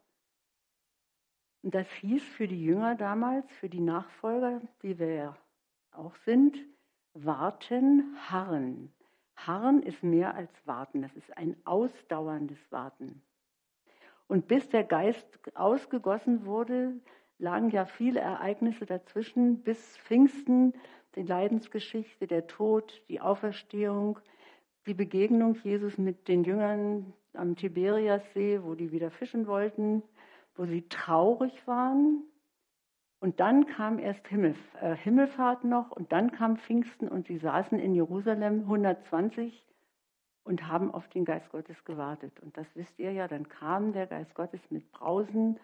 Und 1.63 1.73
das 1.73 1.89
hieß 2.01 2.23
für 2.23 2.47
die 2.47 2.63
Jünger 2.63 2.95
damals, 2.95 3.49
für 3.53 3.69
die 3.69 3.79
Nachfolger, 3.79 4.61
wie 4.81 4.99
wir 4.99 5.13
ja 5.13 5.37
auch 5.91 6.15
sind, 6.25 6.57
warten, 7.13 8.15
harren. 8.27 8.93
Harren 9.35 9.81
ist 9.81 10.03
mehr 10.03 10.35
als 10.35 10.51
warten, 10.65 11.01
das 11.01 11.15
ist 11.15 11.35
ein 11.37 11.55
ausdauerndes 11.63 12.59
Warten. 12.71 13.21
Und 14.27 14.47
bis 14.47 14.67
der 14.69 14.83
Geist 14.83 15.39
ausgegossen 15.55 16.45
wurde, 16.45 16.93
lagen 17.39 17.69
ja 17.69 17.85
viele 17.85 18.19
Ereignisse 18.19 18.85
dazwischen, 18.85 19.63
bis 19.63 19.97
Pfingsten 19.99 20.73
die 21.15 21.23
Leidensgeschichte, 21.23 22.27
der 22.27 22.47
Tod, 22.47 23.03
die 23.07 23.21
Auferstehung, 23.21 24.19
die 24.85 24.93
Begegnung 24.93 25.55
Jesus 25.63 25.97
mit 25.97 26.27
den 26.27 26.43
Jüngern 26.43 27.13
am 27.33 27.55
Tiberiassee, 27.55 28.63
wo 28.63 28.75
die 28.75 28.91
wieder 28.91 29.11
fischen 29.11 29.47
wollten, 29.47 30.03
wo 30.55 30.65
sie 30.65 30.87
traurig 30.87 31.67
waren. 31.67 32.23
Und 33.19 33.39
dann 33.39 33.65
kam 33.65 33.99
erst 33.99 34.27
Himmel, 34.27 34.55
äh, 34.81 34.95
Himmelfahrt 34.95 35.63
noch 35.63 35.91
und 35.91 36.11
dann 36.11 36.31
kam 36.31 36.57
Pfingsten 36.57 37.07
und 37.07 37.27
sie 37.27 37.37
saßen 37.37 37.79
in 37.79 37.95
Jerusalem 37.95 38.61
120 38.61 39.65
und 40.43 40.67
haben 40.67 40.93
auf 40.93 41.07
den 41.09 41.23
Geist 41.23 41.49
Gottes 41.49 41.85
gewartet. 41.85 42.39
Und 42.41 42.57
das 42.57 42.67
wisst 42.75 42.99
ihr 42.99 43.13
ja, 43.13 43.27
dann 43.27 43.47
kam 43.47 43.93
der 43.93 44.07
Geist 44.07 44.35
Gottes 44.35 44.59
mit 44.69 44.91
Brausen 44.91 45.59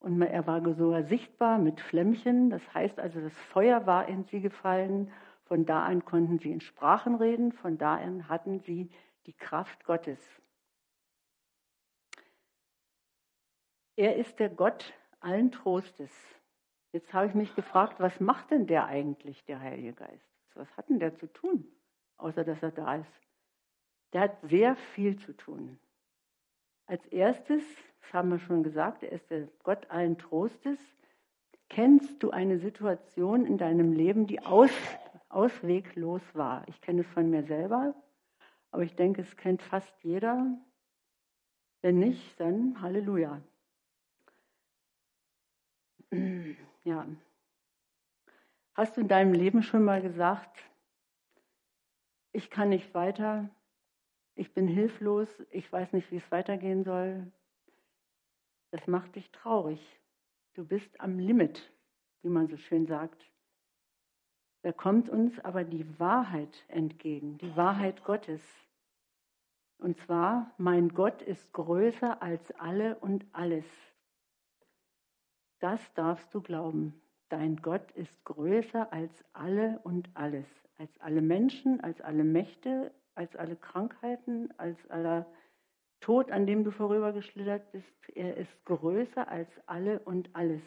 und 0.00 0.22
er 0.22 0.46
war 0.46 0.62
sogar 0.74 1.02
sichtbar 1.04 1.58
mit 1.58 1.80
Flämmchen. 1.80 2.50
Das 2.50 2.62
heißt 2.72 3.00
also, 3.00 3.20
das 3.20 3.36
Feuer 3.52 3.86
war 3.86 4.08
in 4.08 4.24
sie 4.24 4.40
gefallen. 4.40 5.10
Von 5.44 5.66
da 5.66 5.84
an 5.84 6.04
konnten 6.04 6.38
sie 6.38 6.52
in 6.52 6.60
Sprachen 6.60 7.16
reden. 7.16 7.52
Von 7.52 7.78
da 7.78 7.96
an 7.96 8.28
hatten 8.28 8.60
sie 8.60 8.90
die 9.26 9.32
Kraft 9.32 9.84
Gottes. 9.84 10.18
Er 13.98 14.16
ist 14.16 14.38
der 14.38 14.48
Gott 14.48 14.94
allen 15.20 15.50
Trostes. 15.50 16.10
Jetzt 16.92 17.12
habe 17.12 17.26
ich 17.26 17.34
mich 17.34 17.54
gefragt, 17.54 17.98
was 17.98 18.20
macht 18.20 18.50
denn 18.50 18.66
der 18.66 18.86
eigentlich, 18.86 19.44
der 19.44 19.60
Heilige 19.60 19.92
Geist? 19.92 20.28
Was 20.54 20.68
hat 20.76 20.88
denn 20.88 21.00
der 21.00 21.16
zu 21.16 21.26
tun, 21.26 21.66
außer 22.16 22.44
dass 22.44 22.62
er 22.62 22.70
da 22.70 22.94
ist? 22.94 23.20
Der 24.12 24.22
hat 24.22 24.40
sehr 24.42 24.76
viel 24.76 25.18
zu 25.18 25.36
tun. 25.36 25.78
Als 26.86 27.04
erstes 27.06 27.62
das 28.08 28.14
haben 28.14 28.30
wir 28.30 28.38
schon 28.38 28.62
gesagt, 28.62 29.02
er 29.02 29.12
ist 29.12 29.28
der 29.30 29.48
Gott 29.64 29.90
allen 29.90 30.16
Trostes. 30.16 30.78
Kennst 31.68 32.22
du 32.22 32.30
eine 32.30 32.58
Situation 32.58 33.44
in 33.44 33.58
deinem 33.58 33.92
Leben, 33.92 34.26
die 34.26 34.40
aus, 34.40 34.70
ausweglos 35.28 36.22
war? 36.32 36.66
Ich 36.68 36.80
kenne 36.80 37.02
es 37.02 37.06
von 37.08 37.28
mir 37.28 37.42
selber, 37.42 37.94
aber 38.70 38.82
ich 38.82 38.94
denke, 38.96 39.20
es 39.20 39.36
kennt 39.36 39.60
fast 39.60 39.92
jeder. 40.02 40.56
Wenn 41.82 41.98
nicht, 41.98 42.40
dann 42.40 42.80
Halleluja. 42.80 43.42
Ja. 46.84 47.06
Hast 48.74 48.96
du 48.96 49.00
in 49.00 49.08
deinem 49.08 49.32
Leben 49.32 49.62
schon 49.62 49.84
mal 49.84 50.00
gesagt, 50.00 50.56
ich 52.32 52.50
kann 52.50 52.68
nicht 52.68 52.94
weiter, 52.94 53.50
ich 54.34 54.54
bin 54.54 54.68
hilflos, 54.68 55.28
ich 55.50 55.70
weiß 55.70 55.92
nicht, 55.92 56.10
wie 56.10 56.16
es 56.16 56.30
weitergehen 56.30 56.84
soll, 56.84 57.30
das 58.70 58.86
macht 58.86 59.16
dich 59.16 59.30
traurig. 59.32 59.80
Du 60.54 60.64
bist 60.64 61.00
am 61.00 61.18
Limit, 61.18 61.72
wie 62.22 62.28
man 62.28 62.48
so 62.48 62.56
schön 62.56 62.86
sagt. 62.86 63.30
Da 64.62 64.72
kommt 64.72 65.08
uns 65.08 65.38
aber 65.40 65.64
die 65.64 65.98
Wahrheit 65.98 66.64
entgegen, 66.68 67.38
die 67.38 67.56
Wahrheit 67.56 68.04
Gottes. 68.04 68.42
Und 69.78 69.98
zwar, 70.00 70.52
mein 70.58 70.90
Gott 70.90 71.22
ist 71.22 71.52
größer 71.52 72.20
als 72.20 72.50
alle 72.52 72.96
und 72.96 73.24
alles. 73.32 73.64
Das 75.60 75.80
darfst 75.94 76.32
du 76.34 76.40
glauben. 76.40 77.00
Dein 77.28 77.56
Gott 77.56 77.90
ist 77.92 78.12
größer 78.24 78.92
als 78.92 79.12
alle 79.32 79.80
und 79.84 80.08
alles. 80.14 80.46
Als 80.78 80.90
alle 81.00 81.20
Menschen, 81.20 81.80
als 81.80 82.00
alle 82.00 82.24
Mächte, 82.24 82.92
als 83.14 83.34
alle 83.36 83.56
Krankheiten, 83.56 84.52
als 84.58 84.78
aller 84.90 85.26
Tod, 86.00 86.30
an 86.30 86.46
dem 86.46 86.62
du 86.62 86.70
vorübergeschlittert 86.70 87.72
bist, 87.72 87.92
er 88.14 88.36
ist 88.36 88.64
größer 88.64 89.28
als 89.28 89.50
alle 89.66 89.98
und 90.00 90.34
alles. 90.34 90.62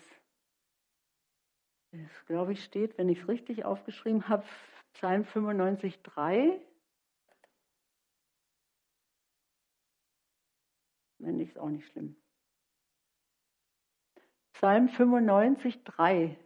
Das, 1.91 2.25
glaube 2.25 2.54
ich, 2.54 2.63
steht, 2.63 2.97
wenn 2.97 3.10
ich 3.10 3.21
es 3.21 3.27
richtig 3.27 3.65
aufgeschrieben 3.65 4.27
habe, 4.27 4.45
Psalm 4.93 5.23
95, 5.23 6.01
3. 6.04 6.60
Wenn 11.19 11.38
nicht, 11.38 11.49
ist 11.49 11.58
auch 11.58 11.69
nicht 11.69 11.88
schlimm. 11.88 12.15
Psalm 14.62 14.89
95, 14.89 15.84
3. 15.86 16.38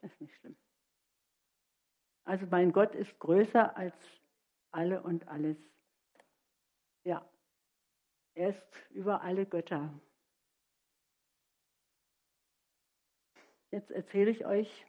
Ist 0.00 0.20
nicht 0.20 0.34
schlimm. 0.40 0.56
Also 2.24 2.46
mein 2.46 2.72
Gott 2.72 2.96
ist 2.96 3.16
größer 3.20 3.76
als 3.76 3.94
alle 4.72 5.00
und 5.04 5.28
alles. 5.28 5.56
Ja, 7.04 7.24
er 8.34 8.48
ist 8.48 8.90
über 8.90 9.20
alle 9.20 9.46
Götter. 9.46 9.94
Jetzt 13.70 13.92
erzähle 13.92 14.32
ich 14.32 14.44
euch, 14.44 14.86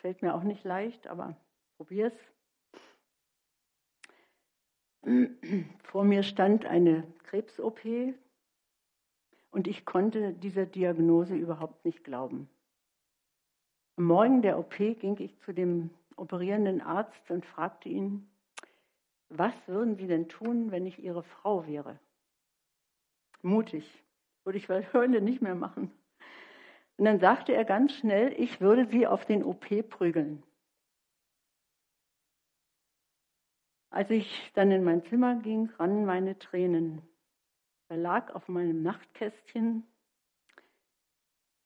fällt 0.00 0.22
mir 0.22 0.34
auch 0.34 0.42
nicht 0.42 0.64
leicht, 0.64 1.06
aber 1.06 1.36
probier's. 1.76 2.31
Vor 5.82 6.04
mir 6.04 6.22
stand 6.22 6.64
eine 6.64 7.04
Krebs-OP 7.24 7.80
und 9.50 9.66
ich 9.66 9.84
konnte 9.84 10.32
dieser 10.32 10.64
Diagnose 10.66 11.34
überhaupt 11.34 11.84
nicht 11.84 12.04
glauben. 12.04 12.48
Am 13.96 14.04
Morgen 14.04 14.42
der 14.42 14.58
OP 14.58 14.76
ging 14.76 15.16
ich 15.18 15.38
zu 15.40 15.52
dem 15.52 15.90
operierenden 16.16 16.80
Arzt 16.80 17.30
und 17.30 17.44
fragte 17.44 17.88
ihn, 17.88 18.28
was 19.28 19.54
würden 19.66 19.96
Sie 19.96 20.06
denn 20.06 20.28
tun, 20.28 20.70
wenn 20.70 20.86
ich 20.86 21.02
Ihre 21.02 21.22
Frau 21.22 21.66
wäre? 21.66 21.98
Mutig, 23.42 24.04
würde 24.44 24.58
ich 24.58 24.68
heute 24.92 25.20
nicht 25.20 25.42
mehr 25.42 25.54
machen. 25.54 25.90
Und 26.96 27.06
dann 27.06 27.18
sagte 27.18 27.54
er 27.54 27.64
ganz 27.64 27.92
schnell, 27.94 28.32
ich 28.38 28.60
würde 28.60 28.86
Sie 28.86 29.06
auf 29.06 29.24
den 29.24 29.42
OP 29.42 29.88
prügeln. 29.88 30.42
Als 33.92 34.08
ich 34.08 34.50
dann 34.54 34.70
in 34.70 34.84
mein 34.84 35.04
Zimmer 35.04 35.36
ging, 35.36 35.68
rannen 35.78 36.06
meine 36.06 36.38
Tränen. 36.38 37.02
Da 37.88 37.94
lag 37.94 38.34
auf 38.34 38.48
meinem 38.48 38.82
Nachtkästchen 38.82 39.86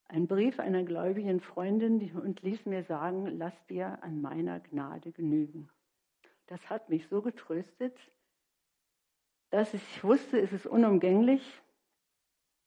ein 0.09 0.27
Brief 0.27 0.59
einer 0.59 0.83
gläubigen 0.83 1.41
Freundin 1.41 2.01
und 2.17 2.43
ließ 2.43 2.67
mir 2.67 2.83
sagen, 2.83 3.27
lass 3.39 3.55
dir 3.69 4.03
an 4.03 4.21
meiner 4.21 4.59
Gnade 4.59 5.13
genügen. 5.13 5.71
Das 6.49 6.69
hat 6.69 6.89
mich 6.89 7.07
so 7.07 7.23
getröstet, 7.23 7.97
dass 9.51 9.73
ich 9.73 10.03
wusste, 10.03 10.41
es 10.41 10.53
ist 10.53 10.67
unumgänglich 10.67 11.63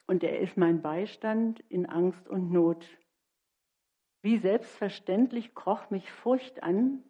und 0.07 0.23
er 0.23 0.39
ist 0.39 0.55
mein 0.55 0.81
Beistand 0.81 1.59
in 1.67 1.85
Angst 1.85 2.29
und 2.29 2.49
Not. 2.49 2.87
Wie 4.21 4.37
selbstverständlich 4.37 5.53
kroch 5.53 5.89
mich 5.89 6.09
Furcht 6.09 6.63
an 6.63 7.03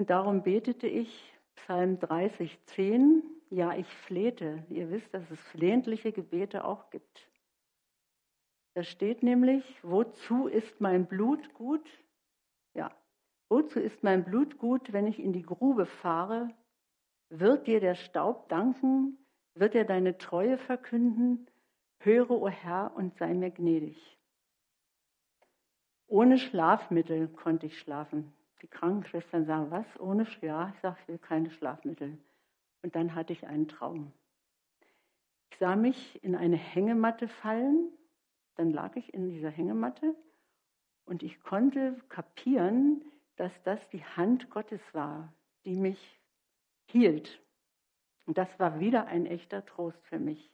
und 0.00 0.08
darum 0.08 0.42
betete 0.42 0.86
ich 0.86 1.30
Psalm 1.56 1.98
30, 1.98 2.58
10, 2.64 3.22
ja, 3.50 3.74
ich 3.74 3.86
flehte. 3.86 4.64
Ihr 4.70 4.90
wisst, 4.90 5.12
dass 5.12 5.30
es 5.30 5.38
flehentliche 5.50 6.10
Gebete 6.10 6.64
auch 6.64 6.88
gibt. 6.88 7.28
Da 8.72 8.82
steht 8.82 9.22
nämlich, 9.22 9.62
wozu 9.82 10.46
ist 10.46 10.80
mein 10.80 11.04
Blut 11.04 11.52
gut? 11.52 11.86
Ja, 12.72 12.90
wozu 13.50 13.78
ist 13.78 14.02
mein 14.02 14.24
Blut 14.24 14.56
gut, 14.56 14.90
wenn 14.94 15.06
ich 15.06 15.18
in 15.18 15.34
die 15.34 15.42
Grube 15.42 15.84
fahre? 15.84 16.48
Wird 17.28 17.66
dir 17.66 17.80
der 17.80 17.94
Staub 17.94 18.48
danken? 18.48 19.18
Wird 19.52 19.74
er 19.74 19.84
deine 19.84 20.16
Treue 20.16 20.56
verkünden? 20.56 21.46
Höre, 21.98 22.30
o 22.30 22.46
oh 22.46 22.48
Herr, 22.48 22.96
und 22.96 23.18
sei 23.18 23.34
mir 23.34 23.50
gnädig. 23.50 24.18
Ohne 26.06 26.38
Schlafmittel 26.38 27.28
konnte 27.28 27.66
ich 27.66 27.78
schlafen. 27.78 28.32
Die 28.62 28.68
Krankenschwestern 28.68 29.46
sagen, 29.46 29.70
was? 29.70 29.86
Ohne 29.98 30.26
Schlaf? 30.26 30.42
Ja, 30.42 30.72
ich 30.74 30.80
sage, 30.80 30.96
ich 31.02 31.08
will 31.08 31.18
keine 31.18 31.50
Schlafmittel. 31.50 32.18
Und 32.82 32.94
dann 32.94 33.14
hatte 33.14 33.32
ich 33.32 33.46
einen 33.46 33.68
Traum. 33.68 34.12
Ich 35.50 35.58
sah 35.58 35.76
mich 35.76 36.22
in 36.24 36.34
eine 36.34 36.56
Hängematte 36.56 37.28
fallen 37.28 37.92
dann 38.60 38.72
lag 38.72 38.94
ich 38.94 39.14
in 39.14 39.30
dieser 39.30 39.48
Hängematte 39.48 40.14
und 41.06 41.22
ich 41.22 41.40
konnte 41.40 41.98
kapieren, 42.10 43.02
dass 43.36 43.52
das 43.64 43.80
die 43.88 44.04
Hand 44.04 44.50
Gottes 44.50 44.82
war, 44.92 45.32
die 45.64 45.76
mich 45.76 46.20
hielt. 46.84 47.40
Und 48.26 48.36
das 48.36 48.48
war 48.58 48.78
wieder 48.80 49.06
ein 49.06 49.24
echter 49.24 49.64
Trost 49.64 50.04
für 50.04 50.18
mich. 50.18 50.52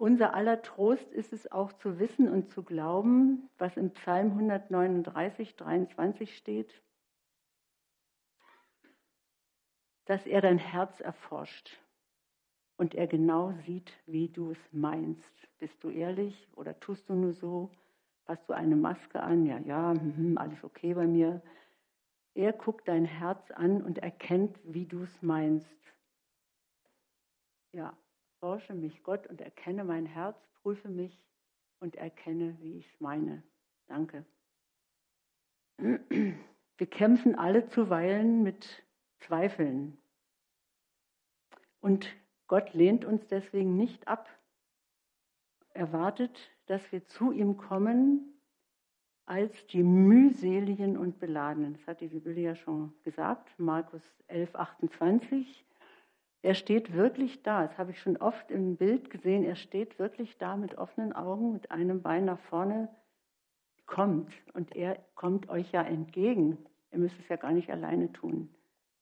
Unser 0.00 0.32
aller 0.32 0.62
Trost 0.62 1.12
ist 1.12 1.34
es 1.34 1.52
auch 1.52 1.74
zu 1.74 1.98
wissen 1.98 2.26
und 2.30 2.48
zu 2.48 2.62
glauben, 2.62 3.50
was 3.58 3.76
im 3.76 3.90
Psalm 3.90 4.30
139, 4.30 5.56
23 5.56 6.38
steht, 6.38 6.72
dass 10.06 10.24
er 10.24 10.40
dein 10.40 10.56
Herz 10.56 11.00
erforscht 11.00 11.78
und 12.78 12.94
er 12.94 13.08
genau 13.08 13.52
sieht, 13.66 13.92
wie 14.06 14.30
du 14.30 14.52
es 14.52 14.72
meinst. 14.72 15.34
Bist 15.58 15.84
du 15.84 15.90
ehrlich 15.90 16.48
oder 16.56 16.80
tust 16.80 17.06
du 17.10 17.12
nur 17.12 17.34
so? 17.34 17.70
Hast 18.24 18.48
du 18.48 18.54
eine 18.54 18.76
Maske 18.76 19.22
an? 19.22 19.44
Ja, 19.44 19.58
ja, 19.58 19.92
hm, 19.92 20.38
alles 20.38 20.64
okay 20.64 20.94
bei 20.94 21.06
mir. 21.06 21.42
Er 22.32 22.54
guckt 22.54 22.88
dein 22.88 23.04
Herz 23.04 23.50
an 23.50 23.82
und 23.82 23.98
erkennt, 23.98 24.58
wie 24.64 24.86
du 24.86 25.02
es 25.02 25.20
meinst. 25.20 25.76
Ja, 27.72 27.94
forsche 28.40 28.74
mich 28.74 29.02
Gott 29.02 29.26
und 29.26 29.40
erkenne 29.40 29.84
mein 29.84 30.06
Herz, 30.06 30.36
prüfe 30.62 30.88
mich 30.88 31.16
und 31.78 31.96
erkenne, 31.96 32.56
wie 32.60 32.78
ich 32.78 32.86
es 32.92 33.00
meine. 33.00 33.42
Danke. 33.86 34.24
Wir 35.76 36.86
kämpfen 36.86 37.34
alle 37.34 37.68
zuweilen 37.68 38.42
mit 38.42 38.84
Zweifeln. 39.20 39.96
Und 41.80 42.08
Gott 42.46 42.74
lehnt 42.74 43.04
uns 43.04 43.26
deswegen 43.28 43.76
nicht 43.76 44.08
ab. 44.08 44.28
Er 45.72 45.92
wartet, 45.92 46.50
dass 46.66 46.92
wir 46.92 47.06
zu 47.06 47.32
ihm 47.32 47.56
kommen 47.56 48.40
als 49.24 49.66
die 49.68 49.82
mühseligen 49.82 50.96
und 50.96 51.20
beladenen. 51.20 51.74
Das 51.74 51.86
hat 51.86 52.00
die 52.00 52.08
Bibel 52.08 52.36
ja 52.36 52.56
schon 52.56 52.92
gesagt, 53.04 53.58
Markus 53.58 54.02
11, 54.26 54.54
28. 54.54 55.64
Er 56.42 56.54
steht 56.54 56.94
wirklich 56.94 57.42
da, 57.42 57.66
das 57.66 57.76
habe 57.76 57.90
ich 57.90 58.00
schon 58.00 58.16
oft 58.16 58.50
im 58.50 58.76
Bild 58.76 59.10
gesehen, 59.10 59.44
er 59.44 59.56
steht 59.56 59.98
wirklich 59.98 60.38
da 60.38 60.56
mit 60.56 60.78
offenen 60.78 61.12
Augen, 61.12 61.52
mit 61.52 61.70
einem 61.70 62.00
Bein 62.00 62.24
nach 62.24 62.40
vorne, 62.40 62.88
kommt 63.86 64.32
und 64.54 64.74
er 64.74 64.96
kommt 65.14 65.48
euch 65.48 65.72
ja 65.72 65.82
entgegen. 65.82 66.58
Ihr 66.92 66.98
müsst 66.98 67.18
es 67.18 67.28
ja 67.28 67.36
gar 67.36 67.52
nicht 67.52 67.70
alleine 67.70 68.12
tun. 68.12 68.54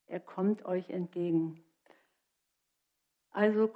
Er 0.07 0.20
kommt 0.20 0.64
euch 0.64 0.90
entgegen. 0.90 1.62
Also 3.31 3.70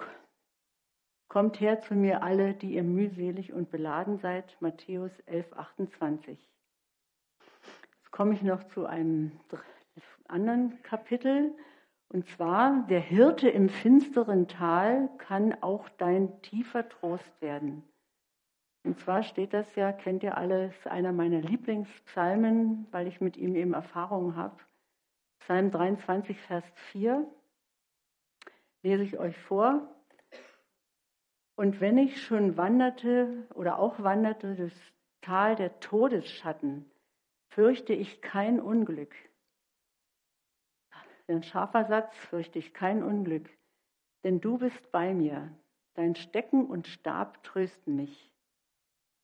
kommt 1.29 1.61
her 1.61 1.83
zu 1.83 1.95
mir 1.95 2.23
alle, 2.23 2.55
die 2.55 2.75
ihr 2.75 2.83
mühselig 2.83 3.53
und 3.53 3.71
beladen 3.71 4.19
seid. 4.19 4.57
Matthäus 4.61 5.13
11, 5.27 5.53
28. 5.53 6.51
Jetzt 7.99 8.11
komme 8.11 8.35
ich 8.35 8.43
noch 8.43 8.65
zu 8.69 8.87
einem 8.87 9.33
anderen 10.27 10.83
Kapitel. 10.83 11.55
Und 12.13 12.29
zwar, 12.29 12.87
der 12.91 13.01
Hirte 13.01 13.49
im 13.49 13.71
finsteren 13.71 14.47
Tal 14.47 15.09
kann 15.17 15.63
auch 15.63 15.89
dein 15.97 16.43
tiefer 16.43 16.87
Trost 16.87 17.41
werden. 17.41 17.83
Und 18.85 19.01
zwar 19.01 19.23
steht 19.23 19.55
das 19.55 19.75
ja, 19.77 19.93
kennt 19.93 20.23
ihr 20.23 20.37
alle, 20.37 20.67
ist 20.67 20.87
einer 20.87 21.13
meiner 21.13 21.41
Lieblingspsalmen, 21.41 22.87
weil 22.91 23.07
ich 23.07 23.23
mit 23.23 23.39
ihm 23.39 23.57
eben 23.57 23.73
Erfahrungen 23.73 24.37
habe. 24.37 24.59
Psalm 25.39 25.71
23, 25.71 26.39
Vers 26.39 26.65
4 26.91 27.27
lese 28.83 29.05
ich 29.05 29.19
euch 29.19 29.39
vor. 29.39 29.89
Und 31.57 31.81
wenn 31.81 31.97
ich 31.97 32.23
schon 32.23 32.59
wanderte 32.59 33.47
oder 33.55 33.79
auch 33.79 34.03
wanderte 34.03 34.55
das 34.55 34.73
Tal 35.23 35.57
der 35.57 35.81
Todesschatten, 35.81 36.85
fürchte 37.49 37.95
ich 37.95 38.21
kein 38.21 38.61
Unglück. 38.61 39.15
Ein 41.29 41.43
scharfer 41.43 41.85
Satz, 41.85 42.17
fürchte 42.17 42.59
ich 42.59 42.75
kein 42.75 43.03
Unglück, 43.03 43.49
denn 44.25 44.41
du 44.41 44.59
bist 44.59 44.91
bei 44.93 45.15
mir. 45.15 45.55
Dein 45.95 46.15
Stecken 46.15 46.67
und 46.67 46.87
Stab 46.87 47.43
trösten 47.43 47.97
mich. 47.97 48.33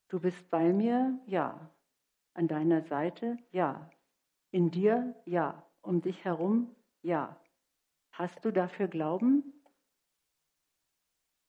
Du 0.09 0.21
bist 0.21 0.49
bei 0.51 0.73
mir, 0.73 1.19
ja. 1.27 1.71
An 2.35 2.49
deiner 2.49 2.83
Seite, 2.83 3.37
ja. 3.51 3.91
In 4.51 4.71
dir, 4.71 5.15
ja. 5.25 5.65
Um 5.83 6.03
dich 6.03 6.25
herum, 6.25 6.75
ja. 7.03 7.41
Hast 8.13 8.45
du 8.45 8.51
dafür 8.51 8.89
Glauben? 8.89 9.55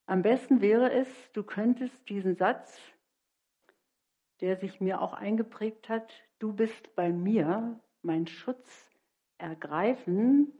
Am 0.05 0.21
besten 0.21 0.61
wäre 0.61 0.91
es, 0.91 1.07
du 1.33 1.43
könntest 1.43 2.09
diesen 2.09 2.35
Satz, 2.35 2.79
der 4.41 4.55
sich 4.57 4.81
mir 4.81 5.01
auch 5.01 5.13
eingeprägt 5.13 5.89
hat, 5.89 6.11
du 6.39 6.53
bist 6.53 6.95
bei 6.95 7.11
mir, 7.11 7.79
mein 8.01 8.25
Schutz, 8.25 8.88
ergreifen 9.39 10.53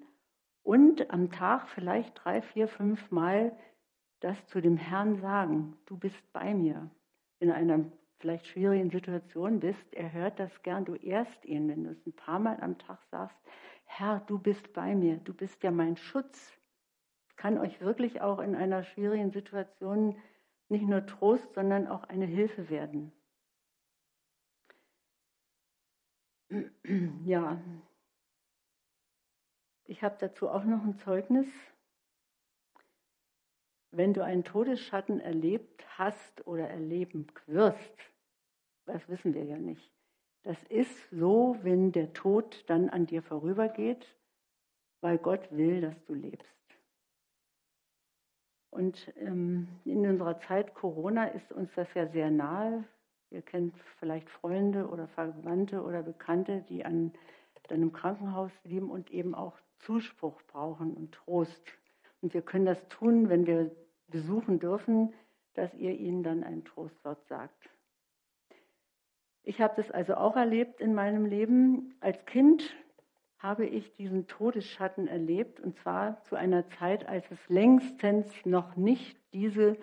und 0.64 1.12
am 1.12 1.32
Tag 1.32 1.70
vielleicht 1.70 2.24
drei, 2.24 2.42
vier, 2.42 2.68
fünf 2.68 3.12
Mal 3.12 3.58
das 4.20 4.38
zu 4.48 4.62
dem 4.62 4.78
Herrn 4.78 5.16
sagen, 5.22 5.78
du 5.86 5.98
bist 5.98 6.22
bei 6.34 6.54
mir. 6.54 6.90
In 7.40 7.52
einer 7.52 7.86
vielleicht 8.20 8.48
schwierigen 8.48 8.90
Situation 8.90 9.62
bist, 9.62 9.94
er 9.94 10.12
hört 10.12 10.40
das 10.40 10.62
gern, 10.62 10.84
du 10.84 10.96
ehrst 10.96 11.46
ihn, 11.46 11.70
wenn 11.70 11.86
du 11.86 11.92
es 11.92 12.06
ein 12.06 12.14
paar 12.14 12.40
Mal 12.40 12.60
am 12.60 12.78
Tag 12.78 13.00
sagst, 13.12 13.38
Herr, 13.86 14.20
du 14.28 14.38
bist 14.38 14.74
bei 14.74 14.94
mir, 14.94 15.18
du 15.18 15.34
bist 15.34 15.64
ja 15.64 15.72
mein 15.72 15.98
Schutz. 15.98 16.54
Kann 17.38 17.58
euch 17.58 17.80
wirklich 17.80 18.22
auch 18.22 18.40
in 18.40 18.56
einer 18.56 18.84
schwierigen 18.84 19.32
Situation 19.32 20.16
nicht 20.68 20.86
nur 20.86 21.06
Trost, 21.06 21.54
sondern 21.54 21.88
auch 21.88 22.04
eine 22.04 22.26
Hilfe 22.26 22.70
werden. 22.70 23.12
Ja, 27.26 27.62
ich 29.90 30.04
habe 30.04 30.16
dazu 30.20 30.50
auch 30.50 30.64
noch 30.64 30.84
ein 30.84 30.98
Zeugnis. 31.00 31.48
Wenn 33.92 34.14
du 34.14 34.24
einen 34.24 34.44
Todesschatten 34.44 35.20
erlebt 35.20 35.84
hast 35.98 36.46
oder 36.46 36.70
erleben 36.70 37.26
wirst, 37.48 37.98
das 38.86 39.10
wissen 39.10 39.34
wir 39.34 39.44
ja 39.44 39.58
nicht, 39.58 39.92
das 40.44 40.58
ist 40.70 41.10
so, 41.10 41.58
wenn 41.64 41.92
der 41.92 42.14
Tod 42.14 42.64
dann 42.68 42.90
an 42.90 43.08
dir 43.08 43.24
vorübergeht, 43.24 44.06
weil 45.02 45.18
Gott 45.18 45.52
will, 45.52 45.82
dass 45.82 46.06
du 46.06 46.14
lebst. 46.14 46.48
Und 48.70 49.12
ähm, 49.18 49.68
in 49.86 50.06
unserer 50.06 50.40
Zeit 50.42 50.76
Corona 50.76 51.26
ist 51.26 51.52
uns 51.52 51.74
das 51.74 51.92
ja 51.96 52.08
sehr 52.08 52.30
nahe. 52.30 52.84
Ihr 53.32 53.42
kennt 53.42 53.76
vielleicht 54.00 54.30
Freunde 54.30 54.88
oder 54.88 55.08
Verwandte 55.08 55.82
oder 55.82 56.04
Bekannte, 56.04 56.64
die 56.70 56.86
an 56.86 57.12
einem 57.70 57.92
Krankenhaus 57.92 58.52
leben 58.64 58.92
und 58.92 59.12
eben 59.12 59.34
auch 59.34 59.58
Zuspruch 59.80 60.42
brauchen 60.44 60.94
und 60.94 61.14
Trost. 61.14 61.64
Und 62.22 62.34
wir 62.34 62.42
können 62.42 62.66
das 62.66 62.88
tun, 62.90 63.30
wenn 63.30 63.48
wir 63.48 63.72
besuchen 64.08 64.60
dürfen, 64.60 65.14
dass 65.54 65.74
ihr 65.74 65.92
ihnen 65.92 66.24
dann 66.24 66.44
ein 66.44 66.64
Trostwort 66.66 67.26
sagt. 67.28 67.70
Ich 69.44 69.62
habe 69.62 69.74
das 69.82 69.90
also 69.92 70.16
auch 70.16 70.36
erlebt 70.36 70.80
in 70.80 70.94
meinem 70.94 71.26
Leben. 71.26 71.96
Als 72.02 72.24
Kind 72.26 72.76
habe 73.40 73.66
ich 73.66 73.96
diesen 73.96 74.28
Todesschatten 74.28 75.08
erlebt, 75.08 75.60
und 75.60 75.78
zwar 75.80 76.22
zu 76.24 76.36
einer 76.36 76.70
Zeit, 76.72 77.08
als 77.08 77.30
es 77.32 77.40
längstens 77.48 78.28
noch 78.46 78.76
nicht 78.76 79.18
diese 79.34 79.78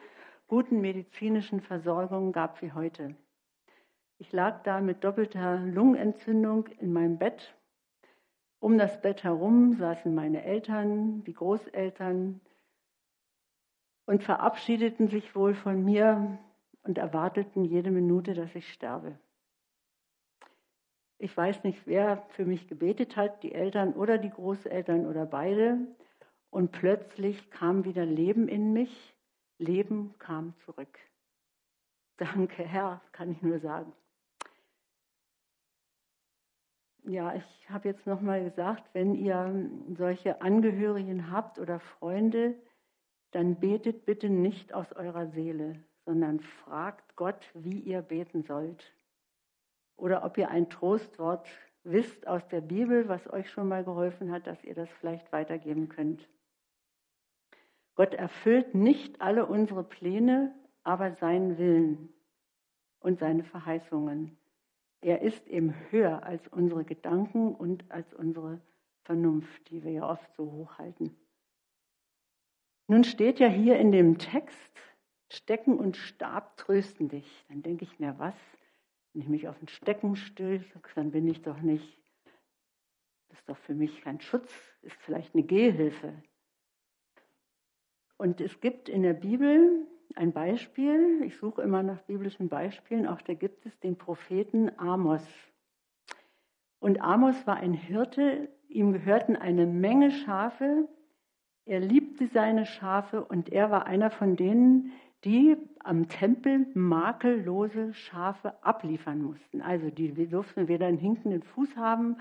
guten 0.46 0.80
medizinischen 0.80 1.61
Versorgungen 1.61 2.32
gab 2.32 2.61
wie 2.62 2.72
heute. 2.72 3.16
Ich 4.18 4.32
lag 4.32 4.62
da 4.62 4.80
mit 4.80 5.04
doppelter 5.04 5.59
Lungenentzündung 5.59 6.68
in 6.78 6.92
meinem 6.92 7.18
Bett. 7.18 7.56
Um 8.59 8.79
das 8.79 9.01
Bett 9.01 9.23
herum 9.23 9.75
saßen 9.75 10.14
meine 10.14 10.42
Eltern, 10.42 11.23
die 11.25 11.35
Großeltern 11.35 12.40
und 14.07 14.23
verabschiedeten 14.23 15.09
sich 15.09 15.35
wohl 15.35 15.55
von 15.55 15.85
mir 15.85 16.38
und 16.83 16.99
erwarteten 16.99 17.64
jede 17.64 17.90
Minute, 17.90 18.35
dass 18.35 18.55
ich 18.55 18.73
sterbe. 18.73 19.19
Ich 21.19 21.35
weiß 21.37 21.64
nicht, 21.64 21.87
wer 21.87 22.23
für 22.29 22.45
mich 22.45 22.69
gebetet 22.69 23.16
hat, 23.16 23.42
die 23.42 23.53
Eltern 23.53 23.95
oder 23.95 24.19
die 24.19 24.31
Großeltern 24.31 25.07
oder 25.07 25.27
beide. 25.27 25.79
Und 26.51 26.73
plötzlich 26.73 27.51
kam 27.51 27.85
wieder 27.85 28.05
Leben 28.05 28.49
in 28.49 28.73
mich. 28.73 29.14
Leben 29.59 30.14
kam 30.19 30.55
zurück. 30.64 30.99
Danke, 32.19 32.64
Herr, 32.64 33.01
kann 33.12 33.31
ich 33.31 33.42
nur 33.42 33.59
sagen. 33.61 33.92
Ja, 37.09 37.35
ich 37.35 37.71
habe 37.71 37.88
jetzt 37.88 38.07
nochmal 38.07 38.42
gesagt, 38.42 38.83
wenn 38.92 39.14
ihr 39.14 39.71
solche 39.97 40.42
Angehörigen 40.42 41.31
habt 41.31 41.59
oder 41.59 41.79
Freunde, 41.79 42.57
dann 43.31 43.61
betet 43.61 44.05
bitte 44.07 44.29
nicht 44.29 44.75
aus 44.75 44.92
eurer 44.92 45.29
Seele, 45.29 45.79
sondern 46.05 46.40
fragt 46.40 47.14
Gott, 47.14 47.49
wie 47.55 47.79
ihr 47.79 48.03
beten 48.03 48.42
sollt 48.42 48.92
oder 49.97 50.25
ob 50.25 50.37
ihr 50.37 50.51
ein 50.51 50.69
Trostwort 50.69 51.47
wisst 51.85 52.27
aus 52.27 52.47
der 52.49 52.61
Bibel, 52.61 53.09
was 53.09 53.33
euch 53.33 53.51
schon 53.51 53.69
mal 53.69 53.85
geholfen 53.85 54.33
hat, 54.33 54.47
dass 54.47 54.62
ihr 54.64 54.75
das 54.75 54.88
vielleicht 55.01 55.31
weitergeben 55.33 55.88
könnt. 55.88 56.29
Gott 57.95 58.14
erfüllt 58.14 58.75
nicht 58.75 59.21
alle 59.21 59.47
unsere 59.47 59.85
Pläne, 59.85 60.55
aber 60.83 61.12
seinen 61.12 61.57
Willen 61.57 62.12
und 62.99 63.21
seine 63.21 63.45
Verheißungen. 63.45 64.37
Er 65.07 65.23
ist 65.23 65.47
eben 65.47 65.73
höher 65.92 66.25
als 66.25 66.49
unsere 66.49 66.85
Gedanken 66.85 67.55
und 67.55 67.88
als 67.92 68.12
unsere 68.12 68.61
Vernunft, 69.05 69.71
die 69.71 69.85
wir 69.85 69.92
ja 69.92 70.11
oft 70.11 70.35
so 70.35 70.51
hochhalten. 70.51 71.16
Nun 72.88 73.05
steht 73.05 73.38
ja 73.38 73.47
hier 73.47 73.79
in 73.79 73.92
dem 73.92 74.19
Text, 74.19 74.81
Stecken 75.31 75.79
und 75.79 75.97
Stab 75.97 76.57
trösten 76.57 77.09
dich. 77.09 77.47
Dann 77.49 77.62
denke 77.62 77.85
ich 77.85 78.01
mir, 78.01 78.19
was? 78.19 78.35
Wenn 79.12 79.23
ich 79.23 79.29
mich 79.29 79.47
auf 79.47 79.57
den 79.61 79.69
Stecken 79.69 80.16
stöße, 80.16 80.81
dann 80.97 81.12
bin 81.12 81.29
ich 81.29 81.40
doch 81.40 81.61
nicht, 81.61 82.03
das 83.29 83.38
ist 83.38 83.49
doch 83.49 83.59
für 83.59 83.75
mich 83.75 84.01
kein 84.01 84.21
Schutz, 84.21 84.53
ist 84.83 85.01
vielleicht 85.03 85.37
eine 85.37 85.45
Gehhilfe. 85.45 86.21
Und 88.16 88.40
es 88.40 88.61
gibt 88.61 88.88
in 88.88 89.03
der 89.03 89.14
Bibel 89.14 89.87
ein 90.14 90.33
Beispiel, 90.33 91.23
ich 91.25 91.37
suche 91.37 91.62
immer 91.62 91.83
nach 91.83 92.03
biblischen 92.03 92.49
Beispielen, 92.49 93.07
auch 93.07 93.21
da 93.23 93.35
gibt 93.35 93.66
es 93.66 93.79
den 93.81 93.97
Propheten 93.97 94.71
Amos. 94.79 95.27
Und 96.79 97.01
Amos 97.01 97.47
war 97.47 97.57
ein 97.57 97.73
Hirte, 97.73 98.49
ihm 98.69 98.92
gehörten 98.92 99.37
eine 99.37 99.66
Menge 99.66 100.11
Schafe, 100.11 100.88
er 101.64 101.81
liebte 101.81 102.29
seine 102.29 102.64
Schafe 102.64 103.25
und 103.25 103.49
er 103.51 103.71
war 103.73 103.87
einer 103.87 104.11
von 104.11 104.37
denen, 104.37 104.92
die 105.25 105.57
am 105.81 106.09
Tempel 106.09 106.66
makellose 106.75 107.92
Schafe 107.92 108.55
abliefern 108.62 109.21
mussten. 109.21 109.61
Also 109.61 109.90
die 109.90 110.29
durften 110.29 110.69
weder 110.69 110.87
einen 110.87 110.99
hinkenden 110.99 111.42
Fuß 111.42 111.77
haben, 111.77 112.19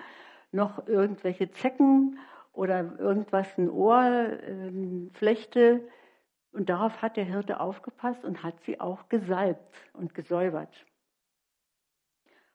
noch 0.51 0.87
irgendwelche 0.87 1.51
Zecken 1.51 2.17
oder 2.53 2.97
irgendwas, 2.97 3.47
ein 3.57 3.69
Ohr, 3.69 4.03
äh, 4.03 5.09
Flechte. 5.13 5.87
Und 6.55 6.69
darauf 6.69 7.01
hat 7.01 7.17
der 7.17 7.25
Hirte 7.25 7.59
aufgepasst 7.59 8.23
und 8.23 8.41
hat 8.41 8.55
sie 8.61 8.79
auch 8.79 9.09
gesalbt 9.09 9.75
und 9.91 10.13
gesäubert. 10.13 10.73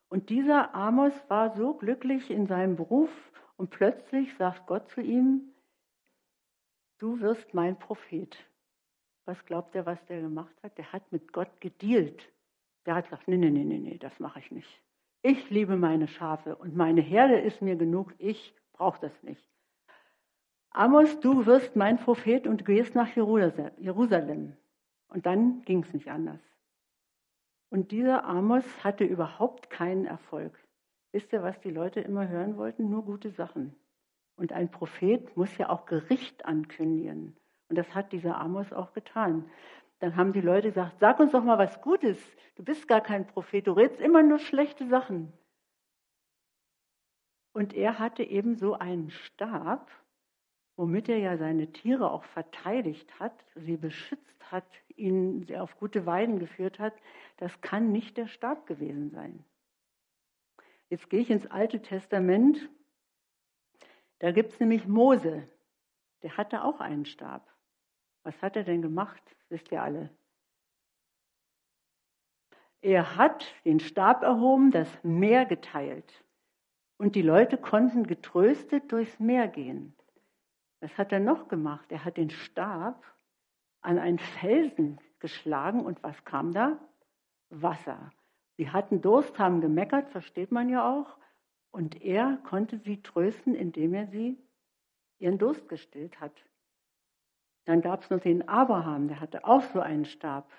Und 0.09 0.31
dieser 0.31 0.75
Amos 0.75 1.13
war 1.29 1.55
so 1.55 1.75
glücklich 1.75 2.31
in 2.31 2.47
seinem 2.47 2.77
Beruf 2.77 3.11
und 3.59 3.69
plötzlich 3.69 4.35
sagt 4.39 4.67
Gott 4.67 4.89
zu 4.89 5.03
ihm, 5.03 5.53
du 6.97 7.21
wirst 7.21 7.53
mein 7.53 7.79
Prophet. 7.79 8.35
Was 9.27 9.45
glaubt 9.45 9.75
er, 9.75 9.85
was 9.85 10.03
der 10.07 10.23
gemacht 10.23 10.57
hat? 10.63 10.79
Der 10.79 10.91
hat 10.95 11.13
mit 11.13 11.31
Gott 11.35 11.61
gedealt. 11.61 12.23
Der 12.87 12.95
hat 12.95 13.05
gesagt, 13.05 13.29
nee, 13.29 13.37
nee, 13.37 13.51
nee, 13.51 13.65
nee, 13.65 13.81
nee, 13.81 13.99
das 13.99 14.19
mache 14.19 14.39
ich 14.39 14.51
nicht. 14.51 14.83
Ich 15.21 15.51
liebe 15.51 15.77
meine 15.77 16.09
Schafe 16.09 16.57
und 16.57 16.75
meine 16.75 17.03
Herde 17.03 17.39
ist 17.39 17.61
mir 17.61 17.77
genug. 17.77 18.15
Ich 18.17 18.55
brauche 18.73 18.99
das 19.03 19.23
nicht. 19.23 19.47
Amos, 20.71 21.19
du 21.21 21.47
wirst 21.47 21.75
mein 21.77 21.99
Prophet 21.99 22.47
und 22.47 22.65
gehst 22.65 22.95
nach 22.95 23.09
Jerusalem. 23.15 24.57
Und 25.09 25.27
dann 25.27 25.63
ging 25.63 25.83
es 25.83 25.93
nicht 25.93 26.09
anders. 26.09 26.41
Und 27.71 27.91
dieser 27.91 28.25
Amos 28.25 28.65
hatte 28.85 29.05
überhaupt 29.05 29.71
keinen 29.71 30.05
Erfolg. 30.05 30.57
Wisst 31.13 31.33
ihr, 31.33 31.43
was 31.43 31.61
die 31.61 31.71
Leute 31.71 32.01
immer 32.01 32.29
hören 32.29 32.57
wollten? 32.57 32.89
Nur 32.89 33.05
gute 33.05 33.31
Sachen. 33.31 33.75
Und 34.37 34.53
ein 34.53 34.71
Prophet 34.71 35.37
muss 35.37 35.57
ja 35.59 35.69
auch 35.69 35.87
Gericht 35.87 36.45
ankündigen. 36.45 37.37
Und 37.69 37.77
das 37.77 37.95
hat 37.95 38.13
dieser 38.13 38.41
Amos 38.41 38.73
auch 38.73 38.93
getan. 38.93 39.51
Dann 39.99 40.17
haben 40.17 40.33
die 40.33 40.41
Leute 40.41 40.69
gesagt, 40.69 40.99
sag 40.99 41.21
uns 41.21 41.33
doch 41.33 41.45
mal 41.45 41.59
was 41.59 41.81
Gutes. 41.83 42.19
Du 42.55 42.65
bist 42.65 42.89
gar 42.89 43.01
kein 43.01 43.27
Prophet, 43.27 43.67
du 43.67 43.73
redest 43.73 44.01
immer 44.01 44.23
nur 44.23 44.39
schlechte 44.39 44.87
Sachen. 44.89 45.33
Und 47.53 47.75
er 47.75 47.99
hatte 47.99 48.23
eben 48.23 48.55
so 48.55 48.75
einen 48.75 49.11
Stab, 49.11 49.91
womit 50.81 51.11
er 51.11 51.19
ja 51.19 51.37
seine 51.37 51.71
Tiere 51.71 52.11
auch 52.11 52.25
verteidigt 52.25 53.21
hat, 53.21 53.35
sie 53.55 53.77
beschützt 53.77 54.51
hat, 54.51 54.65
ihn 54.97 55.47
auf 55.57 55.77
gute 55.77 56.07
Weiden 56.07 56.39
geführt 56.39 56.79
hat. 56.79 56.95
Das 57.37 57.61
kann 57.61 57.93
nicht 57.93 58.17
der 58.17 58.29
Stab 58.29 58.67
gewesen 58.67 59.11
sein. 59.11 59.45
Jetzt 60.89 61.11
gehe 61.11 61.21
ich 61.21 61.29
ins 61.29 61.47
Alte 61.47 61.83
Testament. 61.83 62.71
Da 64.21 64.33
gibt 64.33 64.55
es 64.55 64.61
nämlich 64.61 64.89
Mose. 64.89 65.47
Der 66.23 66.39
hatte 66.39 66.65
auch 66.65 66.81
einen 66.81 67.05
Stab. 67.05 67.47
Was 68.23 68.41
hat 68.41 68.57
er 68.57 68.65
denn 68.65 68.81
gemacht? 68.81 69.23
Wisst 69.51 69.71
ihr 69.73 69.83
alle. 69.83 70.09
Er 72.81 73.17
hat 73.17 73.45
den 73.67 73.81
Stab 73.81 74.23
erhoben, 74.23 74.71
das 74.71 74.89
Meer 75.05 75.45
geteilt. 75.45 76.25
Und 76.97 77.17
die 77.17 77.23
Leute 77.23 77.59
konnten 77.59 78.07
getröstet 78.07 78.91
durchs 78.91 79.21
Meer 79.21 79.47
gehen. 79.47 79.95
Was 80.81 80.97
hat 80.97 81.13
er 81.13 81.21
noch 81.21 81.49
gemacht? 81.49 81.93
Er 81.93 82.05
hat 82.05 82.17
den 82.17 82.31
Stab 82.31 83.05
an 83.83 83.99
einen 83.99 84.19
Felsen 84.19 84.99
geschlagen 85.19 85.85
und 85.85 86.03
was 86.03 86.25
kam 86.25 86.53
da? 86.53 86.79
Wasser. 87.51 88.13
Sie 88.57 88.71
hatten 88.71 89.01
Durst, 89.01 89.39
haben 89.39 89.61
gemeckert, 89.61 90.11
versteht 90.11 90.53
man 90.53 90.69
ja 90.69 90.89
auch. 90.91 91.17
Und 91.71 92.03
er 92.03 92.39
konnte 92.45 92.79
sie 92.79 93.03
trösten, 93.03 93.55
indem 93.55 93.95
er 93.95 94.07
sie 94.09 94.39
ihren 95.19 95.39
Durst 95.39 95.69
gestillt 95.69 96.21
hat. 96.21 96.45
Dann 97.65 97.83
gab 97.83 98.03
es 98.03 98.11
noch 98.11 98.21
den 98.21 98.49
Abraham, 98.49 99.09
der 99.09 99.21
hatte 99.21 99.45
auch 99.45 99.63
so 99.63 99.81
einen 99.81 100.05
Stab 100.05 100.51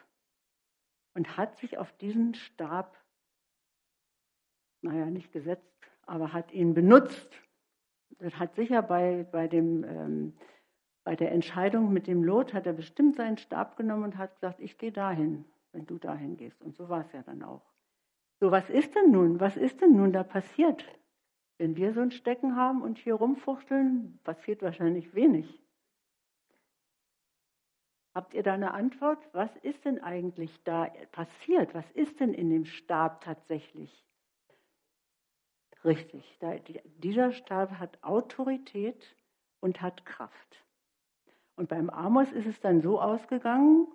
und 1.13 1.35
hat 1.37 1.57
sich 1.57 1.77
auf 1.77 1.91
diesen 1.97 2.35
Stab, 2.35 2.97
naja, 4.81 5.05
nicht 5.05 5.31
gesetzt, 5.31 5.65
aber 6.05 6.31
hat 6.31 6.51
ihn 6.51 6.73
benutzt. 6.73 7.41
Das 8.19 8.37
hat 8.37 8.55
sicher 8.55 8.81
bei, 8.81 9.25
bei, 9.31 9.47
dem, 9.47 9.83
ähm, 9.83 10.33
bei 11.03 11.15
der 11.15 11.31
Entscheidung 11.31 11.91
mit 11.93 12.07
dem 12.07 12.23
Lot, 12.23 12.53
hat 12.53 12.65
er 12.65 12.73
bestimmt 12.73 13.15
seinen 13.15 13.37
Stab 13.37 13.77
genommen 13.77 14.03
und 14.03 14.17
hat 14.17 14.35
gesagt, 14.35 14.59
ich 14.59 14.77
gehe 14.77 14.91
dahin, 14.91 15.45
wenn 15.71 15.85
du 15.85 15.97
dahin 15.97 16.37
gehst. 16.37 16.61
Und 16.61 16.75
so 16.75 16.89
war 16.89 17.01
es 17.01 17.11
ja 17.11 17.23
dann 17.23 17.43
auch. 17.43 17.63
So, 18.39 18.51
was 18.51 18.69
ist 18.69 18.95
denn 18.95 19.11
nun? 19.11 19.39
Was 19.39 19.55
ist 19.55 19.81
denn 19.81 19.95
nun 19.95 20.13
da 20.13 20.23
passiert? 20.23 20.83
Wenn 21.57 21.75
wir 21.75 21.93
so 21.93 22.01
ein 22.01 22.11
Stecken 22.11 22.55
haben 22.55 22.81
und 22.81 22.97
hier 22.97 23.13
rumfuchteln, 23.13 24.19
passiert 24.23 24.63
wahrscheinlich 24.63 25.13
wenig. 25.13 25.61
Habt 28.13 28.33
ihr 28.33 28.43
da 28.43 28.53
eine 28.53 28.73
Antwort? 28.73 29.19
Was 29.31 29.55
ist 29.57 29.85
denn 29.85 30.03
eigentlich 30.03 30.63
da 30.63 30.87
passiert? 31.11 31.73
Was 31.73 31.89
ist 31.91 32.19
denn 32.19 32.33
in 32.33 32.49
dem 32.49 32.65
Stab 32.65 33.21
tatsächlich? 33.21 34.05
Richtig, 35.83 36.37
da, 36.39 36.55
dieser 36.99 37.31
Stab 37.31 37.71
hat 37.79 38.03
Autorität 38.03 39.15
und 39.59 39.81
hat 39.81 40.05
Kraft. 40.05 40.63
Und 41.55 41.69
beim 41.69 41.89
Amos 41.89 42.31
ist 42.31 42.45
es 42.45 42.59
dann 42.59 42.81
so 42.81 43.01
ausgegangen, 43.01 43.87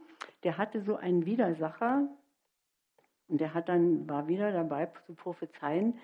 der 0.42 0.58
hatte 0.58 0.82
so 0.82 0.96
einen 0.96 1.26
Widersacher 1.26 2.08
und 3.28 3.40
der 3.40 3.54
hat 3.54 3.68
dann, 3.68 4.08
war 4.08 4.28
wieder 4.28 4.52
dabei 4.52 4.86
zu 5.06 5.14
prophezeien, 5.14 5.98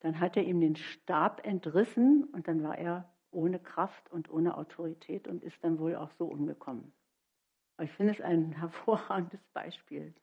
dann 0.00 0.20
hat 0.20 0.36
er 0.36 0.44
ihm 0.44 0.60
den 0.60 0.76
Stab 0.76 1.46
entrissen 1.46 2.24
und 2.32 2.48
dann 2.48 2.62
war 2.62 2.78
er 2.78 3.10
ohne 3.30 3.58
Kraft 3.58 4.10
und 4.12 4.30
ohne 4.30 4.56
Autorität 4.56 5.28
und 5.28 5.42
ist 5.42 5.62
dann 5.62 5.78
wohl 5.78 5.96
auch 5.96 6.10
so 6.18 6.26
umgekommen. 6.26 6.92
Ich 7.80 7.90
finde 7.92 8.12
es 8.12 8.20
ein 8.20 8.52
hervorragendes 8.58 9.44
Beispiel. 9.52 10.14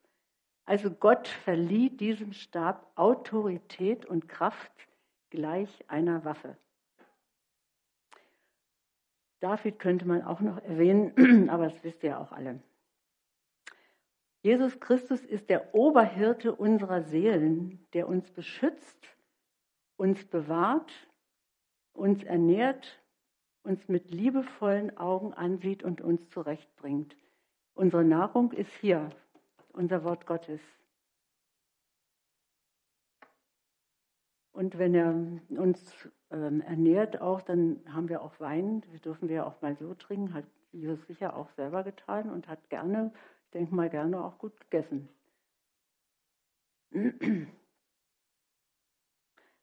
Also 0.66 0.90
Gott 0.90 1.28
verlieh 1.28 1.90
diesem 1.90 2.34
Stab 2.34 2.92
Autorität 2.96 4.06
und 4.06 4.30
Kraft 4.30 4.72
gleich 5.34 5.84
einer 5.90 6.24
Waffe. 6.26 6.56
David 9.40 9.80
könnte 9.80 10.08
man 10.08 10.22
auch 10.22 10.42
noch 10.42 10.60
erwähnen, 10.60 11.50
aber 11.50 11.70
das 11.70 11.84
wisst 11.84 12.04
ihr 12.04 12.12
ja 12.12 12.20
auch 12.20 12.32
alle. 12.32 12.62
Jesus 14.44 14.80
Christus 14.80 15.26
ist 15.26 15.50
der 15.50 15.74
Oberhirte 15.74 16.54
unserer 16.54 17.02
Seelen, 17.02 17.84
der 17.94 18.08
uns 18.08 18.30
beschützt, 18.30 19.08
uns 19.98 20.24
bewahrt, 20.26 20.92
uns 21.94 22.24
ernährt, 22.24 23.02
uns 23.64 23.88
mit 23.88 24.12
liebevollen 24.12 24.96
Augen 24.98 25.34
ansieht 25.34 25.82
und 25.82 26.00
uns 26.00 26.30
zurechtbringt. 26.30 27.16
Unsere 27.74 28.04
Nahrung 28.04 28.52
ist 28.52 28.72
hier. 28.74 29.10
unser 29.70 30.04
Wort 30.04 30.28
Gottes. 30.28 30.62
Und 34.54 34.78
wenn 34.78 34.94
er 34.94 35.14
uns 35.60 36.10
ähm, 36.32 36.62
ernährt 36.62 37.20
auch, 37.22 37.42
dann 37.42 37.82
haben 37.92 38.08
wir 38.08 38.22
auch 38.22 38.40
Wein. 38.40 38.84
Das 38.92 39.02
dürfen 39.02 39.28
wir 39.28 39.48
auch 39.48 39.60
mal 39.62 39.76
so 39.76 39.96
trinken. 39.96 40.34
Hat 40.34 40.46
Jesus 40.72 41.06
sicher 41.08 41.36
auch 41.36 41.50
selber 41.52 41.84
getan 41.84 42.30
und 42.30 42.48
hat 42.48 42.70
gerne, 42.70 43.12
ich 43.46 43.52
denke 43.52 43.74
mal 43.74 43.90
gerne 43.90 44.24
auch 44.24 44.38
gut 44.38 44.54
gegessen. 44.62 45.10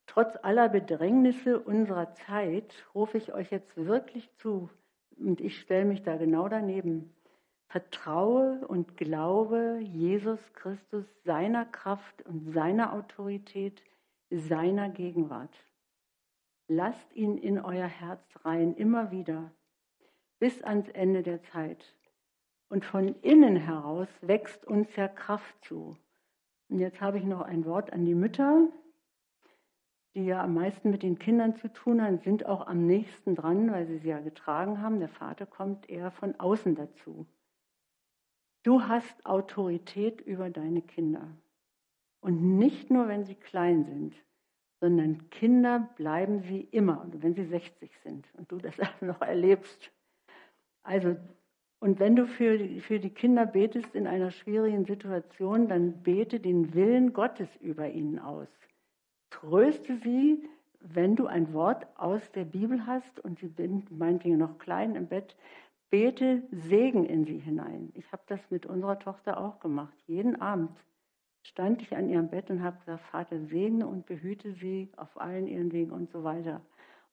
Trotz 0.07 0.35
aller 0.43 0.67
Bedrängnisse 0.67 1.57
unserer 1.57 2.13
Zeit 2.13 2.73
rufe 2.93 3.17
ich 3.17 3.33
euch 3.33 3.49
jetzt 3.49 3.77
wirklich 3.77 4.29
zu, 4.39 4.69
und 5.17 5.39
ich 5.39 5.57
stelle 5.57 5.85
mich 5.85 6.03
da 6.03 6.17
genau 6.17 6.49
daneben. 6.49 7.15
Vertraue 7.69 8.67
und 8.67 8.97
glaube 8.97 9.79
Jesus 9.81 10.39
Christus 10.53 11.05
seiner 11.23 11.63
Kraft 11.63 12.25
und 12.25 12.51
seiner 12.51 12.91
Autorität, 12.91 13.81
seiner 14.31 14.89
Gegenwart. 14.89 15.53
Lasst 16.67 17.13
ihn 17.13 17.37
in 17.37 17.59
euer 17.59 17.87
Herz 17.87 18.23
rein, 18.45 18.73
immer 18.75 19.11
wieder, 19.11 19.51
bis 20.39 20.63
ans 20.63 20.87
Ende 20.89 21.21
der 21.21 21.43
Zeit. 21.43 21.95
Und 22.69 22.85
von 22.85 23.15
innen 23.21 23.57
heraus 23.57 24.07
wächst 24.21 24.65
uns 24.65 24.95
ja 24.95 25.09
Kraft 25.09 25.55
zu. 25.65 25.97
Und 26.69 26.79
jetzt 26.79 27.01
habe 27.01 27.17
ich 27.17 27.25
noch 27.25 27.41
ein 27.41 27.65
Wort 27.65 27.91
an 27.91 28.05
die 28.05 28.15
Mütter, 28.15 28.69
die 30.13 30.25
ja 30.25 30.43
am 30.43 30.53
meisten 30.53 30.89
mit 30.89 31.03
den 31.03 31.19
Kindern 31.19 31.55
zu 31.57 31.71
tun 31.71 32.01
haben, 32.01 32.19
sind 32.19 32.45
auch 32.45 32.67
am 32.67 32.85
nächsten 32.85 33.35
dran, 33.35 33.71
weil 33.71 33.87
sie 33.87 33.97
sie 33.97 34.09
ja 34.09 34.19
getragen 34.19 34.81
haben. 34.81 34.99
Der 34.99 35.09
Vater 35.09 35.45
kommt 35.45 35.89
eher 35.89 36.11
von 36.11 36.39
außen 36.39 36.75
dazu. 36.75 37.25
Du 38.63 38.83
hast 38.83 39.25
Autorität 39.25 40.21
über 40.21 40.49
deine 40.49 40.81
Kinder. 40.81 41.27
Und 42.21 42.57
nicht 42.57 42.91
nur, 42.91 43.07
wenn 43.07 43.25
sie 43.25 43.35
klein 43.35 43.83
sind, 43.83 44.15
sondern 44.79 45.29
Kinder 45.29 45.89
bleiben 45.95 46.41
sie 46.41 46.61
immer, 46.71 47.07
wenn 47.13 47.35
sie 47.35 47.45
60 47.45 47.91
sind 48.03 48.27
und 48.37 48.51
du 48.51 48.57
das 48.57 48.75
noch 49.01 49.21
erlebst. 49.21 49.91
Also, 50.83 51.15
und 51.79 51.99
wenn 51.99 52.15
du 52.15 52.27
für, 52.27 52.59
für 52.81 52.99
die 52.99 53.09
Kinder 53.09 53.45
betest 53.45 53.95
in 53.95 54.05
einer 54.05 54.29
schwierigen 54.29 54.85
Situation, 54.85 55.67
dann 55.67 56.03
bete 56.03 56.39
den 56.39 56.73
Willen 56.75 57.13
Gottes 57.13 57.49
über 57.59 57.89
ihnen 57.89 58.19
aus. 58.19 58.47
Tröste 59.31 59.97
sie, 60.03 60.47
wenn 60.79 61.15
du 61.15 61.25
ein 61.25 61.53
Wort 61.53 61.87
aus 61.95 62.21
der 62.33 62.45
Bibel 62.45 62.85
hast 62.85 63.19
und 63.19 63.39
sie 63.39 63.47
sind 63.47 63.91
meinetwegen 63.91 64.37
noch 64.37 64.59
klein 64.59 64.95
im 64.95 65.07
Bett, 65.07 65.35
bete 65.89 66.43
Segen 66.51 67.05
in 67.05 67.25
sie 67.25 67.39
hinein. 67.39 67.91
Ich 67.95 68.11
habe 68.11 68.23
das 68.27 68.39
mit 68.49 68.65
unserer 68.65 68.99
Tochter 68.99 69.39
auch 69.39 69.59
gemacht, 69.59 69.95
jeden 70.05 70.39
Abend 70.39 70.71
stand 71.43 71.81
ich 71.81 71.95
an 71.95 72.09
ihrem 72.09 72.29
Bett 72.29 72.49
und 72.49 72.61
habe 72.61 72.77
gesagt, 72.79 73.03
Vater, 73.05 73.39
segne 73.39 73.87
und 73.87 74.05
behüte 74.05 74.53
sie 74.53 74.91
auf 74.95 75.19
allen 75.19 75.47
ihren 75.47 75.71
Wegen 75.71 75.91
und 75.91 76.11
so 76.11 76.23
weiter. 76.23 76.61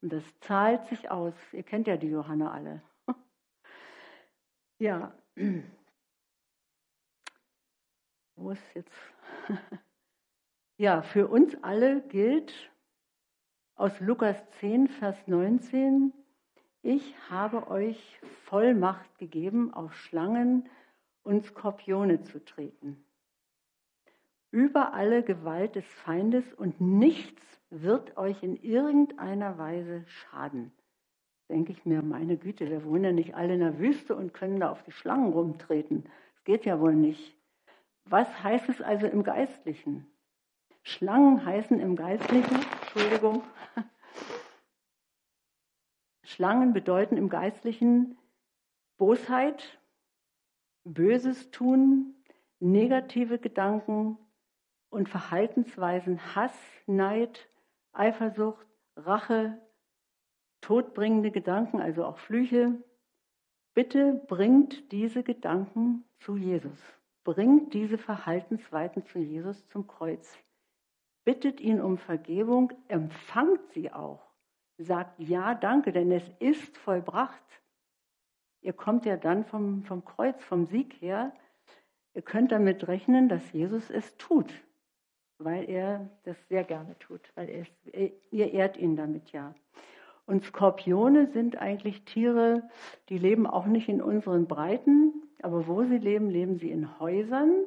Und 0.02 0.12
das 0.12 0.22
zahlt 0.40 0.86
sich 0.86 1.10
aus. 1.10 1.34
Ihr 1.52 1.62
kennt 1.62 1.86
ja 1.86 1.96
die 1.96 2.08
Johanna 2.08 2.52
alle. 2.52 2.82
ja. 4.78 5.12
Wo 8.36 8.50
ist 8.50 8.74
jetzt? 8.74 8.92
ja, 10.76 11.02
für 11.02 11.26
uns 11.28 11.56
alle 11.62 12.02
gilt 12.02 12.52
aus 13.74 13.98
Lukas 14.00 14.36
10, 14.60 14.88
Vers 14.88 15.16
19, 15.26 16.12
ich 16.82 17.14
habe 17.28 17.68
euch 17.68 18.20
Vollmacht 18.44 19.18
gegeben, 19.18 19.74
auf 19.74 19.94
Schlangen 19.94 20.68
und 21.22 21.44
Skorpione 21.44 22.22
zu 22.22 22.44
treten 22.44 23.04
über 24.50 24.94
alle 24.94 25.22
Gewalt 25.22 25.74
des 25.74 25.86
Feindes 25.86 26.52
und 26.54 26.80
nichts 26.80 27.42
wird 27.70 28.16
euch 28.16 28.42
in 28.42 28.56
irgendeiner 28.56 29.58
Weise 29.58 30.04
schaden. 30.06 30.72
Denke 31.48 31.72
ich 31.72 31.84
mir, 31.84 32.02
meine 32.02 32.36
Güte, 32.36 32.68
wir 32.68 32.84
wohnen 32.84 33.04
ja 33.04 33.12
nicht 33.12 33.34
alle 33.34 33.54
in 33.54 33.60
der 33.60 33.78
Wüste 33.78 34.14
und 34.14 34.34
können 34.34 34.60
da 34.60 34.70
auf 34.70 34.82
die 34.82 34.92
Schlangen 34.92 35.32
rumtreten. 35.32 36.04
Das 36.04 36.44
geht 36.44 36.64
ja 36.64 36.80
wohl 36.80 36.94
nicht. 36.94 37.36
Was 38.04 38.42
heißt 38.42 38.68
es 38.68 38.80
also 38.80 39.06
im 39.06 39.22
Geistlichen? 39.22 40.06
Schlangen 40.82 41.44
heißen 41.44 41.78
im 41.80 41.96
Geistlichen, 41.96 42.56
Entschuldigung, 42.80 43.42
Schlangen 46.22 46.72
bedeuten 46.72 47.16
im 47.16 47.28
Geistlichen 47.28 48.16
Bosheit, 48.96 49.78
Böses 50.84 51.50
tun, 51.50 52.14
negative 52.60 53.38
Gedanken, 53.38 54.18
und 54.90 55.08
Verhaltensweisen 55.08 56.34
Hass, 56.34 56.56
Neid, 56.86 57.48
Eifersucht, 57.92 58.66
Rache, 58.96 59.60
todbringende 60.60 61.30
Gedanken, 61.30 61.80
also 61.80 62.04
auch 62.04 62.18
Flüche. 62.18 62.82
Bitte 63.74 64.14
bringt 64.26 64.90
diese 64.92 65.22
Gedanken 65.22 66.04
zu 66.18 66.36
Jesus. 66.36 66.78
Bringt 67.24 67.74
diese 67.74 67.98
Verhaltensweisen 67.98 69.04
zu 69.04 69.18
Jesus 69.18 69.66
zum 69.68 69.86
Kreuz. 69.86 70.36
Bittet 71.24 71.60
ihn 71.60 71.80
um 71.80 71.98
Vergebung, 71.98 72.72
empfangt 72.88 73.70
sie 73.72 73.92
auch. 73.92 74.22
Sagt 74.78 75.20
ja, 75.20 75.54
danke, 75.54 75.92
denn 75.92 76.10
es 76.10 76.28
ist 76.38 76.78
vollbracht. 76.78 77.44
Ihr 78.62 78.72
kommt 78.72 79.04
ja 79.04 79.16
dann 79.16 79.44
vom, 79.44 79.84
vom 79.84 80.04
Kreuz, 80.04 80.42
vom 80.42 80.66
Sieg 80.66 80.94
her. 81.00 81.32
Ihr 82.14 82.22
könnt 82.22 82.50
damit 82.50 82.88
rechnen, 82.88 83.28
dass 83.28 83.52
Jesus 83.52 83.90
es 83.90 84.16
tut 84.16 84.52
weil 85.38 85.68
er 85.68 86.08
das 86.24 86.36
sehr 86.48 86.64
gerne 86.64 86.98
tut, 86.98 87.20
weil 87.34 87.48
er, 87.48 88.10
ihr 88.30 88.52
ehrt 88.52 88.76
ihn 88.76 88.96
damit 88.96 89.30
ja. 89.32 89.54
Und 90.26 90.44
Skorpione 90.44 91.28
sind 91.28 91.56
eigentlich 91.56 92.04
Tiere, 92.04 92.68
die 93.08 93.18
leben 93.18 93.46
auch 93.46 93.66
nicht 93.66 93.88
in 93.88 94.02
unseren 94.02 94.46
Breiten, 94.46 95.14
aber 95.42 95.66
wo 95.66 95.84
sie 95.84 95.98
leben, 95.98 96.28
leben 96.28 96.58
sie 96.58 96.70
in 96.70 96.98
Häusern 96.98 97.64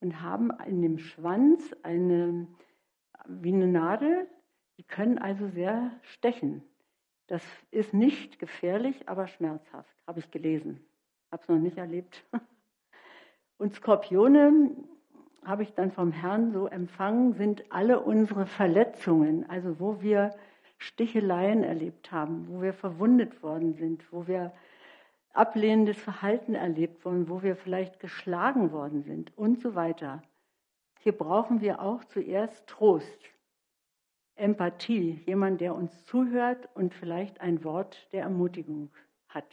und 0.00 0.20
haben 0.20 0.50
in 0.66 0.82
dem 0.82 0.98
Schwanz 0.98 1.74
eine, 1.82 2.48
wie 3.26 3.52
eine 3.52 3.68
Nadel, 3.68 4.26
die 4.76 4.82
können 4.82 5.18
also 5.18 5.48
sehr 5.48 5.92
stechen. 6.02 6.62
Das 7.28 7.42
ist 7.70 7.94
nicht 7.94 8.38
gefährlich, 8.38 9.08
aber 9.08 9.26
schmerzhaft, 9.26 9.94
habe 10.06 10.18
ich 10.18 10.30
gelesen. 10.30 10.84
Habe 11.30 11.42
es 11.42 11.48
noch 11.48 11.58
nicht 11.58 11.78
erlebt. 11.78 12.24
Und 13.56 13.74
Skorpione 13.74 14.72
habe 15.44 15.62
ich 15.62 15.74
dann 15.74 15.90
vom 15.90 16.12
Herrn 16.12 16.52
so 16.52 16.66
empfangen, 16.66 17.34
sind 17.34 17.64
alle 17.70 18.00
unsere 18.00 18.46
Verletzungen, 18.46 19.48
also 19.48 19.80
wo 19.80 20.00
wir 20.00 20.34
Sticheleien 20.78 21.62
erlebt 21.62 22.10
haben, 22.12 22.48
wo 22.48 22.62
wir 22.62 22.72
verwundet 22.72 23.42
worden 23.42 23.74
sind, 23.74 24.12
wo 24.12 24.26
wir 24.26 24.52
ablehnendes 25.32 25.96
Verhalten 25.96 26.54
erlebt 26.54 27.04
wurden, 27.04 27.28
wo 27.28 27.42
wir 27.42 27.56
vielleicht 27.56 28.00
geschlagen 28.00 28.72
worden 28.72 29.02
sind 29.02 29.36
und 29.36 29.60
so 29.60 29.74
weiter. 29.74 30.22
Hier 31.00 31.12
brauchen 31.12 31.60
wir 31.60 31.80
auch 31.80 32.04
zuerst 32.04 32.66
Trost, 32.66 33.30
Empathie, 34.34 35.22
jemand, 35.26 35.60
der 35.60 35.74
uns 35.74 36.04
zuhört 36.04 36.68
und 36.74 36.94
vielleicht 36.94 37.40
ein 37.40 37.64
Wort 37.64 38.08
der 38.12 38.22
Ermutigung 38.22 38.90
hat. 39.28 39.46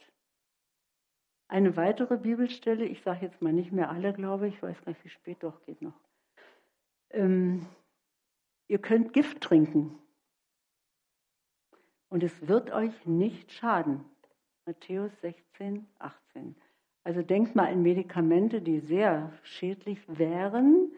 Eine 1.50 1.76
weitere 1.76 2.18
Bibelstelle, 2.18 2.86
ich 2.86 3.02
sage 3.02 3.26
jetzt 3.26 3.42
mal 3.42 3.52
nicht 3.52 3.72
mehr 3.72 3.90
alle, 3.90 4.14
glaube 4.14 4.48
ich, 4.48 4.62
weiß 4.62 4.86
gar 4.86 4.92
nicht, 4.92 5.04
wie 5.04 5.10
spät, 5.10 5.38
doch 5.42 5.66
geht 5.66 5.82
noch. 5.82 6.00
Ähm, 7.10 7.66
ihr 8.68 8.78
könnt 8.78 9.14
Gift 9.14 9.42
trinken 9.42 9.98
und 12.10 12.24
es 12.24 12.48
wird 12.48 12.70
euch 12.70 12.94
nicht 13.08 13.52
schaden. 13.52 14.06
Matthäus 14.68 15.12
16, 15.22 15.88
18. 15.98 16.56
Also 17.04 17.24
denkt 17.24 17.56
mal 17.56 17.74
an 17.74 17.82
Medikamente, 17.82 18.62
die 18.62 18.80
sehr 18.82 19.34
schädlich 19.42 20.00
wären. 20.08 20.92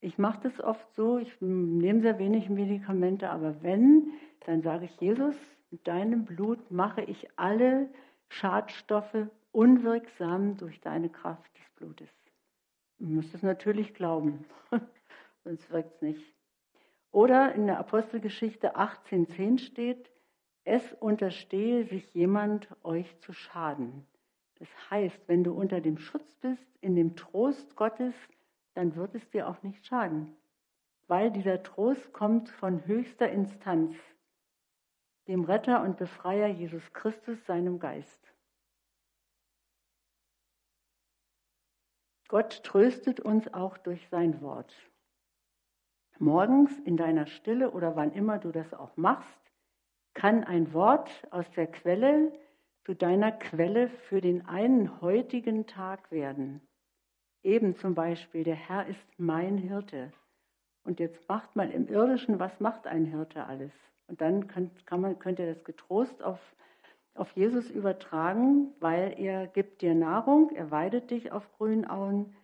Ich 0.00 0.16
mache 0.16 0.48
das 0.48 0.60
oft 0.60 0.94
so, 0.94 1.18
ich 1.18 1.38
nehme 1.42 2.00
sehr 2.00 2.18
wenig 2.18 2.48
Medikamente, 2.48 3.28
aber 3.28 3.62
wenn, 3.62 4.12
dann 4.46 4.62
sage 4.62 4.86
ich, 4.86 4.98
Jesus, 4.98 5.34
mit 5.70 5.86
deinem 5.86 6.24
Blut 6.24 6.70
mache 6.70 7.02
ich 7.02 7.28
alle 7.36 7.90
Schadstoffe 8.28 9.28
unwirksam 9.52 10.56
durch 10.56 10.80
deine 10.80 11.08
Kraft 11.08 11.56
des 11.56 11.70
Blutes. 11.76 12.10
Du 12.98 13.06
musst 13.06 13.34
es 13.34 13.42
natürlich 13.42 13.94
glauben, 13.94 14.44
sonst 15.44 15.70
wirkt 15.70 15.94
es 15.96 16.02
nicht. 16.02 16.34
Oder 17.10 17.54
in 17.54 17.66
der 17.66 17.78
Apostelgeschichte 17.78 18.76
18.10 18.76 19.58
steht, 19.58 20.10
es 20.64 20.92
unterstehe 20.94 21.84
sich 21.84 22.12
jemand 22.12 22.68
euch 22.82 23.18
zu 23.20 23.32
schaden. 23.32 24.06
Das 24.58 24.68
heißt, 24.90 25.28
wenn 25.28 25.44
du 25.44 25.52
unter 25.52 25.80
dem 25.80 25.98
Schutz 25.98 26.34
bist, 26.40 26.66
in 26.80 26.96
dem 26.96 27.14
Trost 27.14 27.76
Gottes, 27.76 28.14
dann 28.74 28.96
wird 28.96 29.14
es 29.14 29.28
dir 29.30 29.48
auch 29.48 29.62
nicht 29.62 29.86
schaden. 29.86 30.34
Weil 31.08 31.30
dieser 31.30 31.62
Trost 31.62 32.12
kommt 32.12 32.48
von 32.48 32.84
höchster 32.86 33.30
Instanz, 33.30 33.94
dem 35.28 35.44
Retter 35.44 35.82
und 35.82 35.96
Befreier 35.96 36.48
Jesus 36.48 36.92
Christus, 36.92 37.44
seinem 37.46 37.78
Geist. 37.78 38.20
Gott 42.28 42.62
tröstet 42.64 43.20
uns 43.20 43.52
auch 43.52 43.78
durch 43.78 44.08
sein 44.08 44.40
Wort. 44.40 44.74
Morgens 46.18 46.76
in 46.80 46.96
deiner 46.96 47.26
Stille 47.26 47.70
oder 47.70 47.94
wann 47.94 48.12
immer 48.12 48.38
du 48.38 48.50
das 48.50 48.72
auch 48.74 48.96
machst, 48.96 49.40
kann 50.14 50.44
ein 50.44 50.72
Wort 50.72 51.10
aus 51.30 51.48
der 51.52 51.66
Quelle 51.66 52.32
zu 52.84 52.94
deiner 52.94 53.32
Quelle 53.32 53.88
für 53.88 54.20
den 54.20 54.46
einen 54.46 55.00
heutigen 55.00 55.66
Tag 55.66 56.10
werden. 56.10 56.60
Eben 57.42 57.76
zum 57.76 57.94
Beispiel, 57.94 58.44
der 58.44 58.54
Herr 58.54 58.86
ist 58.86 59.06
mein 59.18 59.58
Hirte. 59.58 60.12
Und 60.84 61.00
jetzt 61.00 61.28
macht 61.28 61.54
mal 61.54 61.70
im 61.70 61.88
Irdischen, 61.88 62.38
was 62.38 62.58
macht 62.60 62.86
ein 62.86 63.04
Hirte 63.04 63.44
alles? 63.44 63.72
Und 64.08 64.20
dann 64.20 64.46
kann, 64.46 64.70
kann 64.84 65.00
man, 65.00 65.18
könnt 65.18 65.38
ihr 65.38 65.52
das 65.52 65.64
getrost 65.64 66.22
auf, 66.22 66.38
auf 67.14 67.30
Jesus 67.32 67.70
übertragen, 67.70 68.72
weil 68.80 69.14
er 69.18 69.46
gibt 69.46 69.82
dir 69.82 69.94
Nahrung, 69.94 70.50
er 70.54 70.70
weidet 70.70 71.10
dich 71.10 71.32
auf 71.32 71.50
grünen 71.56 71.86
Auen 71.88 72.34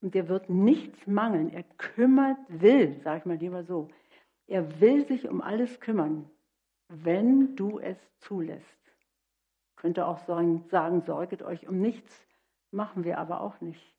und 0.00 0.14
dir 0.14 0.28
wird 0.28 0.48
nichts 0.48 1.06
mangeln. 1.06 1.52
Er 1.52 1.64
kümmert, 1.76 2.38
will, 2.48 3.00
sag 3.04 3.18
ich 3.18 3.24
mal 3.26 3.36
lieber 3.36 3.64
so, 3.64 3.88
er 4.46 4.80
will 4.80 5.06
sich 5.06 5.28
um 5.28 5.40
alles 5.40 5.80
kümmern 5.80 6.30
wenn 6.90 7.56
du 7.56 7.78
es 7.78 7.96
zulässt. 8.18 8.66
Könnte 9.76 10.06
auch 10.06 10.18
sagen, 10.18 10.64
sagen, 10.68 11.02
sorget 11.02 11.42
euch 11.42 11.68
um 11.68 11.80
nichts, 11.80 12.26
machen 12.70 13.04
wir 13.04 13.18
aber 13.18 13.40
auch 13.40 13.60
nicht. 13.60 13.94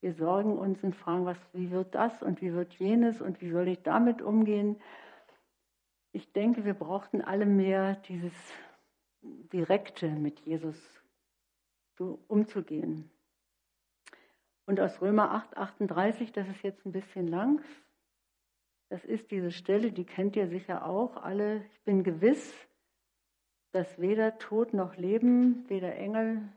Wir 0.00 0.14
sorgen 0.14 0.56
uns 0.56 0.82
und 0.84 0.94
fragen, 0.94 1.26
was, 1.26 1.38
wie 1.52 1.70
wird 1.70 1.94
das 1.94 2.22
und 2.22 2.40
wie 2.40 2.52
wird 2.52 2.72
jenes 2.74 3.20
und 3.20 3.40
wie 3.40 3.50
soll 3.50 3.68
ich 3.68 3.82
damit 3.82 4.22
umgehen. 4.22 4.76
Ich 6.16 6.32
denke, 6.32 6.64
wir 6.64 6.72
brauchten 6.72 7.20
alle 7.20 7.44
mehr 7.44 7.96
dieses 8.08 8.32
Direkte 9.52 10.08
mit 10.08 10.40
Jesus 10.40 10.80
umzugehen. 12.26 13.10
Und 14.64 14.80
aus 14.80 15.02
Römer 15.02 15.32
8, 15.32 15.58
38, 15.58 16.32
das 16.32 16.48
ist 16.48 16.62
jetzt 16.62 16.86
ein 16.86 16.92
bisschen 16.92 17.28
lang, 17.28 17.62
das 18.88 19.04
ist 19.04 19.30
diese 19.30 19.50
Stelle, 19.50 19.92
die 19.92 20.06
kennt 20.06 20.36
ihr 20.36 20.48
sicher 20.48 20.86
auch 20.86 21.18
alle. 21.18 21.66
Ich 21.66 21.82
bin 21.82 22.02
gewiss, 22.02 22.66
dass 23.72 24.00
weder 24.00 24.38
Tod 24.38 24.72
noch 24.72 24.96
Leben, 24.96 25.68
weder 25.68 25.96
Engel 25.96 26.50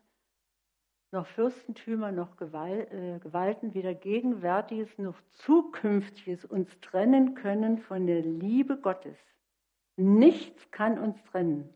noch 1.12 1.28
Fürstentümer 1.28 2.14
noch 2.14 2.40
äh, 2.40 3.20
Gewalten, 3.20 3.74
weder 3.74 3.94
Gegenwärtiges 3.94 4.98
noch 4.98 5.20
Zukünftiges 5.32 6.46
uns 6.46 6.80
trennen 6.80 7.36
können 7.36 7.80
von 7.80 8.08
der 8.08 8.22
Liebe 8.22 8.78
Gottes. 8.78 9.18
Nichts 10.00 10.72
kann 10.72 10.98
uns 10.98 11.22
trennen. 11.26 11.68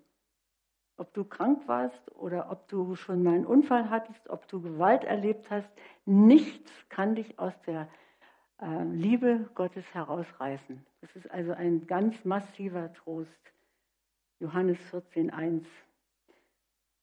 Ob 0.96 1.14
du 1.14 1.26
krank 1.26 1.68
warst 1.68 2.10
oder 2.16 2.50
ob 2.50 2.70
du 2.70 2.96
schon 2.96 3.22
mal 3.22 3.34
einen 3.34 3.46
Unfall 3.46 3.90
hattest, 3.90 4.30
ob 4.30 4.48
du 4.48 4.62
Gewalt 4.62 5.04
erlebt 5.04 5.50
hast, 5.50 5.70
nichts 6.06 6.72
kann 6.88 7.16
dich 7.16 7.38
aus 7.38 7.52
der 7.68 7.90
äh, 8.62 8.84
Liebe 8.86 9.50
Gottes 9.56 9.84
herausreißen. 9.94 10.86
Das 11.02 11.14
ist 11.18 11.30
also 11.32 11.52
ein 11.52 11.86
ganz 11.86 12.24
massiver 12.24 12.94
Trost. 12.94 13.30
Johannes 14.40 14.78
14.1. 14.94 15.66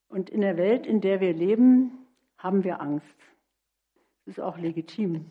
Und 0.08 0.30
in 0.30 0.40
der 0.40 0.56
Welt, 0.56 0.86
in 0.86 1.02
der 1.02 1.20
wir 1.20 1.34
leben, 1.34 2.06
haben 2.38 2.64
wir 2.64 2.80
Angst. 2.80 3.18
Das 4.24 4.38
ist 4.38 4.40
auch 4.40 4.56
legitim. 4.56 5.30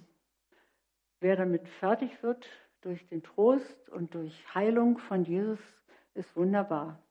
Wer 1.19 1.35
damit 1.35 1.67
fertig 1.67 2.21
wird 2.21 2.47
durch 2.81 3.07
den 3.07 3.23
Trost 3.23 3.89
und 3.89 4.13
durch 4.13 4.53
Heilung 4.53 4.99
von 4.99 5.23
Jesus, 5.23 5.59
ist 6.19 6.35
wunderbar. 6.35 7.01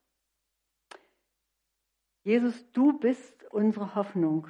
Jesus, 2.23 2.71
du 2.73 2.99
bist 2.99 3.45
unsere 3.51 3.95
Hoffnung. 3.95 4.49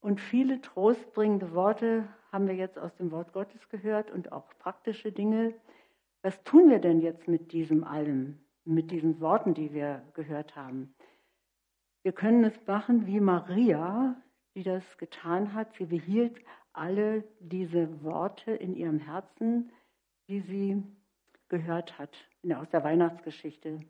Und 0.00 0.20
viele 0.20 0.60
trostbringende 0.60 1.52
Worte 1.54 2.06
haben 2.30 2.46
wir 2.46 2.54
jetzt 2.54 2.78
aus 2.78 2.94
dem 2.96 3.10
Wort 3.10 3.32
Gottes 3.32 3.68
gehört 3.70 4.10
und 4.10 4.30
auch 4.30 4.46
praktische 4.58 5.10
Dinge. 5.10 5.54
Was 6.22 6.42
tun 6.44 6.68
wir 6.68 6.78
denn 6.78 7.00
jetzt 7.00 7.28
mit 7.28 7.52
diesem 7.52 7.82
allem, 7.82 8.38
mit 8.64 8.90
diesen 8.90 9.20
Worten, 9.20 9.54
die 9.54 9.72
wir 9.72 10.02
gehört 10.14 10.54
haben? 10.54 10.94
Wir 12.02 12.12
können 12.12 12.44
es 12.44 12.66
machen 12.66 13.06
wie 13.06 13.20
Maria, 13.20 14.20
die 14.54 14.62
das 14.62 14.98
getan 14.98 15.54
hat. 15.54 15.74
Sie 15.74 15.86
behielt 15.86 16.38
alle 16.72 17.24
diese 17.40 18.02
Worte 18.02 18.52
in 18.52 18.74
ihrem 18.74 18.98
Herzen, 18.98 19.72
die 20.28 20.40
sie 20.40 20.82
gehört 21.50 21.98
hat 21.98 22.16
aus 22.56 22.70
der 22.70 22.82
Weihnachtsgeschichte. 22.82 23.80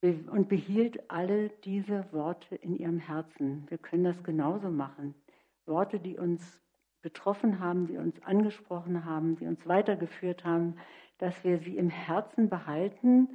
Und 0.00 0.48
behielt 0.48 1.10
alle 1.10 1.48
diese 1.64 2.12
Worte 2.12 2.54
in 2.54 2.76
ihrem 2.76 2.98
Herzen. 2.98 3.66
Wir 3.68 3.78
können 3.78 4.04
das 4.04 4.22
genauso 4.22 4.70
machen. 4.70 5.16
Worte, 5.66 5.98
die 5.98 6.16
uns 6.16 6.62
betroffen 7.02 7.58
haben, 7.58 7.88
die 7.88 7.96
uns 7.96 8.22
angesprochen 8.22 9.04
haben, 9.04 9.36
die 9.36 9.46
uns 9.46 9.66
weitergeführt 9.66 10.44
haben, 10.44 10.76
dass 11.18 11.42
wir 11.42 11.58
sie 11.58 11.76
im 11.76 11.90
Herzen 11.90 12.48
behalten. 12.48 13.28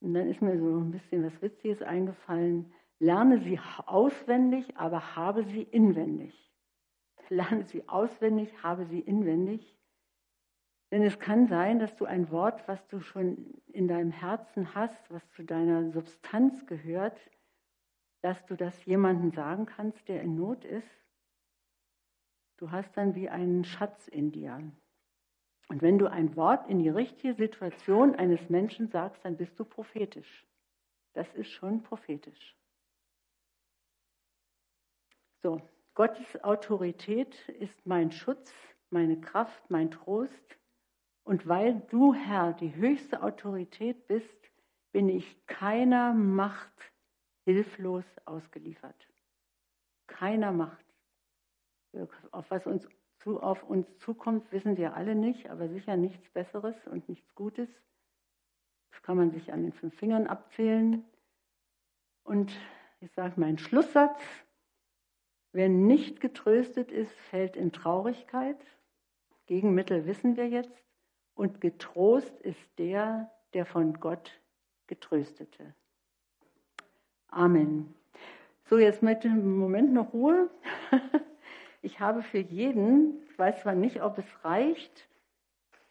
Und 0.00 0.14
dann 0.14 0.28
ist 0.28 0.42
mir 0.42 0.58
so 0.58 0.78
ein 0.78 0.90
bisschen 0.90 1.24
was 1.24 1.40
Witziges 1.40 1.80
eingefallen. 1.80 2.72
Lerne 2.98 3.38
sie 3.38 3.60
auswendig, 3.86 4.76
aber 4.76 5.14
habe 5.14 5.44
sie 5.44 5.62
inwendig. 5.62 6.34
Lerne 7.28 7.64
sie 7.64 7.88
auswendig, 7.88 8.50
habe 8.62 8.86
sie 8.86 9.00
inwendig. 9.00 9.76
Denn 10.94 11.02
es 11.02 11.18
kann 11.18 11.48
sein, 11.48 11.80
dass 11.80 11.96
du 11.96 12.04
ein 12.04 12.30
Wort, 12.30 12.68
was 12.68 12.86
du 12.86 13.00
schon 13.00 13.60
in 13.66 13.88
deinem 13.88 14.12
Herzen 14.12 14.76
hast, 14.76 15.10
was 15.10 15.28
zu 15.32 15.42
deiner 15.42 15.90
Substanz 15.90 16.64
gehört, 16.66 17.18
dass 18.22 18.46
du 18.46 18.54
das 18.54 18.84
jemandem 18.84 19.32
sagen 19.32 19.66
kannst, 19.66 20.06
der 20.06 20.22
in 20.22 20.36
Not 20.36 20.64
ist 20.64 20.86
Du 22.58 22.70
hast 22.70 22.96
dann 22.96 23.16
wie 23.16 23.28
einen 23.28 23.64
Schatz 23.64 24.06
in 24.06 24.30
dir. 24.30 24.62
Und 25.68 25.82
wenn 25.82 25.98
du 25.98 26.06
ein 26.06 26.36
Wort 26.36 26.70
in 26.70 26.78
die 26.78 26.90
richtige 26.90 27.34
Situation 27.34 28.14
eines 28.14 28.48
Menschen 28.48 28.86
sagst, 28.86 29.24
dann 29.24 29.36
bist 29.36 29.58
du 29.58 29.64
prophetisch. 29.64 30.46
Das 31.14 31.26
ist 31.34 31.50
schon 31.50 31.82
prophetisch. 31.82 32.56
So, 35.42 35.60
Gottes 35.94 36.44
Autorität 36.44 37.48
ist 37.48 37.84
mein 37.84 38.12
Schutz, 38.12 38.54
meine 38.90 39.20
Kraft, 39.20 39.68
mein 39.68 39.90
Trost. 39.90 40.56
Und 41.24 41.48
weil 41.48 41.80
du, 41.90 42.12
Herr, 42.12 42.52
die 42.52 42.74
höchste 42.74 43.22
Autorität 43.22 44.06
bist, 44.06 44.52
bin 44.92 45.08
ich 45.08 45.46
keiner 45.46 46.12
Macht 46.12 46.92
hilflos 47.44 48.04
ausgeliefert. 48.26 49.08
Keiner 50.06 50.52
Macht. 50.52 50.84
Auf 52.30 52.50
was 52.50 52.66
uns 52.66 52.86
zu, 53.18 53.40
auf 53.40 53.62
uns 53.64 53.86
zukommt, 53.98 54.52
wissen 54.52 54.76
wir 54.76 54.94
alle 54.94 55.14
nicht, 55.14 55.48
aber 55.48 55.68
sicher 55.68 55.96
nichts 55.96 56.28
Besseres 56.30 56.76
und 56.86 57.08
nichts 57.08 57.34
Gutes. 57.34 57.68
Das 58.90 59.02
kann 59.02 59.16
man 59.16 59.30
sich 59.30 59.52
an 59.52 59.62
den 59.62 59.72
fünf 59.72 59.94
Fingern 59.94 60.26
abzählen. 60.26 61.04
Und 62.22 62.52
ich 63.00 63.10
sage 63.12 63.40
meinen 63.40 63.58
Schlusssatz. 63.58 64.20
Wer 65.52 65.68
nicht 65.68 66.20
getröstet 66.20 66.92
ist, 66.92 67.12
fällt 67.30 67.56
in 67.56 67.72
Traurigkeit. 67.72 68.58
Gegenmittel 69.46 70.06
wissen 70.06 70.36
wir 70.36 70.48
jetzt. 70.48 70.83
Und 71.34 71.60
getrost 71.60 72.40
ist 72.40 72.78
der, 72.78 73.30
der 73.52 73.66
von 73.66 73.94
Gott 74.00 74.40
getröstete. 74.86 75.74
Amen. 77.28 77.94
So, 78.66 78.78
jetzt 78.78 79.02
mit 79.02 79.24
dem 79.24 79.56
Moment 79.58 79.92
noch 79.92 80.12
Ruhe. 80.12 80.48
ich 81.82 82.00
habe 82.00 82.22
für 82.22 82.38
jeden, 82.38 83.22
ich 83.28 83.38
weiß 83.38 83.62
zwar 83.62 83.74
nicht, 83.74 84.02
ob 84.02 84.18
es 84.18 84.44
reicht, 84.44 85.08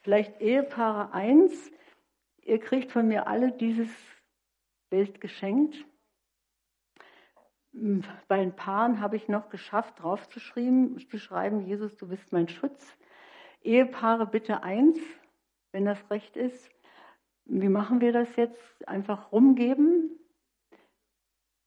vielleicht 0.01 0.41
Ehepaare 0.41 1.13
1, 1.13 1.71
ihr 2.41 2.59
kriegt 2.59 2.91
von 2.91 3.07
mir 3.07 3.27
alle 3.27 3.51
dieses 3.51 3.89
Bild 4.89 5.21
geschenkt. 5.21 5.85
Bei 7.73 8.37
den 8.37 8.55
Paaren 8.55 9.01
habe 9.01 9.15
ich 9.15 9.27
noch 9.27 9.49
geschafft, 9.49 10.01
draufzuschreiben, 10.01 10.97
zu 11.09 11.17
schreiben, 11.17 11.65
Jesus, 11.65 11.97
du 11.97 12.07
bist 12.07 12.31
mein 12.31 12.47
Schutz. 12.47 12.95
Ehepaare 13.63 14.27
bitte 14.27 14.61
eins, 14.61 14.99
wenn 15.73 15.85
das 15.85 16.09
recht 16.09 16.37
ist. 16.37 16.71
Wie 17.45 17.67
machen 17.67 17.99
wir 17.99 18.13
das 18.13 18.33
jetzt? 18.37 18.87
Einfach 18.87 19.33
rumgeben? 19.33 20.17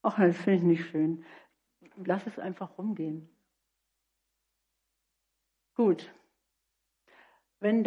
Ach, 0.01 0.17
das 0.17 0.37
finde 0.39 0.59
ich 0.59 0.63
nicht 0.63 0.87
schön. 0.87 1.25
Lass 1.97 2.27
es 2.27 2.39
einfach 2.39 2.79
rumgehen. 2.79 3.29
Gut. 5.75 6.11
Wenn 7.61 7.85